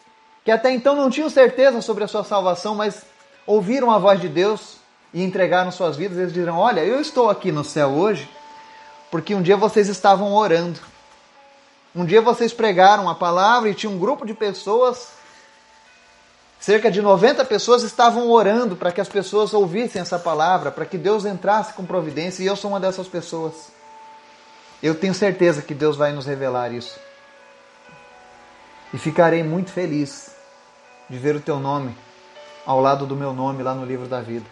que 0.45 0.51
até 0.51 0.71
então 0.71 0.95
não 0.95 1.09
tinham 1.09 1.29
certeza 1.29 1.81
sobre 1.81 2.05
a 2.05 2.07
sua 2.07 2.23
salvação, 2.23 2.75
mas 2.75 3.01
ouviram 3.45 3.91
a 3.91 3.99
voz 3.99 4.21
de 4.21 4.29
Deus 4.29 4.77
e 5.13 5.21
entregaram 5.21 5.69
suas 5.69 5.97
vidas, 5.97 6.17
eles 6.17 6.31
dirão: 6.31 6.59
Olha, 6.59 6.79
eu 6.79 7.01
estou 7.01 7.29
aqui 7.29 7.51
no 7.51 7.65
céu 7.65 7.89
hoje 7.89 8.29
porque 9.11 9.35
um 9.35 9.41
dia 9.41 9.57
vocês 9.57 9.89
estavam 9.89 10.33
orando. 10.33 10.79
Um 11.95 12.05
dia 12.05 12.21
vocês 12.21 12.51
pregaram 12.51 13.09
a 13.09 13.15
palavra 13.15 13.69
e 13.69 13.73
tinha 13.73 13.89
um 13.89 13.97
grupo 13.97 14.25
de 14.25 14.33
pessoas, 14.33 15.13
cerca 16.59 16.91
de 16.91 17.01
90 17.01 17.45
pessoas 17.45 17.83
estavam 17.83 18.29
orando 18.29 18.75
para 18.75 18.91
que 18.91 18.99
as 18.99 19.07
pessoas 19.07 19.53
ouvissem 19.53 20.01
essa 20.01 20.19
palavra, 20.19 20.71
para 20.71 20.85
que 20.85 20.97
Deus 20.97 21.25
entrasse 21.25 21.71
com 21.73 21.85
providência, 21.85 22.43
e 22.43 22.47
eu 22.47 22.55
sou 22.57 22.71
uma 22.71 22.81
dessas 22.81 23.07
pessoas. 23.07 23.71
Eu 24.83 24.93
tenho 24.93 25.13
certeza 25.13 25.61
que 25.61 25.73
Deus 25.73 25.95
vai 25.95 26.11
nos 26.11 26.25
revelar 26.25 26.73
isso. 26.73 26.99
E 28.93 28.97
ficarei 28.97 29.41
muito 29.41 29.71
feliz 29.71 30.35
de 31.09 31.17
ver 31.17 31.37
o 31.37 31.41
teu 31.41 31.59
nome 31.59 31.95
ao 32.65 32.81
lado 32.81 33.05
do 33.05 33.15
meu 33.15 33.31
nome 33.31 33.63
lá 33.63 33.73
no 33.73 33.85
livro 33.85 34.05
da 34.07 34.19
vida. 34.19 34.45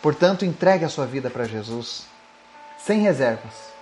Portanto, 0.00 0.44
entregue 0.44 0.84
a 0.84 0.88
sua 0.88 1.06
vida 1.06 1.28
para 1.28 1.44
Jesus, 1.44 2.06
sem 2.78 3.00
reservas. 3.00 3.73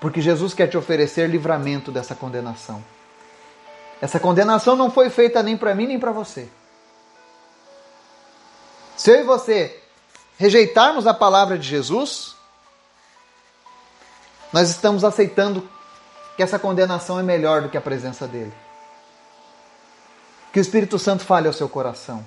Porque 0.00 0.20
Jesus 0.20 0.54
quer 0.54 0.66
te 0.68 0.76
oferecer 0.76 1.28
livramento 1.28 1.90
dessa 1.90 2.14
condenação. 2.14 2.84
Essa 4.00 4.20
condenação 4.20 4.76
não 4.76 4.90
foi 4.90 5.08
feita 5.08 5.42
nem 5.42 5.56
para 5.56 5.74
mim 5.74 5.86
nem 5.86 5.98
para 5.98 6.12
você. 6.12 6.48
Se 8.96 9.10
eu 9.10 9.20
e 9.20 9.22
você 9.24 9.82
rejeitarmos 10.38 11.06
a 11.06 11.14
palavra 11.14 11.58
de 11.58 11.66
Jesus, 11.66 12.34
nós 14.52 14.68
estamos 14.70 15.04
aceitando 15.04 15.66
que 16.36 16.42
essa 16.42 16.58
condenação 16.58 17.18
é 17.18 17.22
melhor 17.22 17.62
do 17.62 17.68
que 17.68 17.76
a 17.76 17.80
presença 17.80 18.26
dele. 18.26 18.52
Que 20.52 20.60
o 20.60 20.62
Espírito 20.62 20.98
Santo 20.98 21.24
fale 21.24 21.46
ao 21.46 21.52
seu 21.52 21.68
coração 21.68 22.24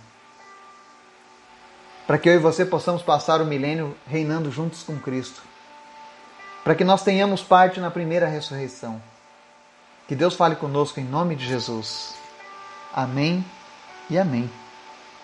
para 2.10 2.18
que 2.18 2.28
eu 2.28 2.34
e 2.34 2.40
você 2.40 2.66
possamos 2.66 3.04
passar 3.04 3.40
o 3.40 3.46
milênio 3.46 3.96
reinando 4.08 4.50
juntos 4.50 4.82
com 4.82 4.98
Cristo, 4.98 5.44
para 6.70 6.76
que 6.76 6.84
nós 6.84 7.02
tenhamos 7.02 7.42
parte 7.42 7.80
na 7.80 7.90
primeira 7.90 8.28
ressurreição. 8.28 9.02
Que 10.08 10.14
Deus 10.14 10.36
fale 10.36 10.56
conosco 10.56 11.00
em 11.00 11.04
nome 11.04 11.36
de 11.36 11.44
Jesus. 11.44 12.14
Amém 12.94 13.44
e 14.08 14.20
amém. 14.20 14.48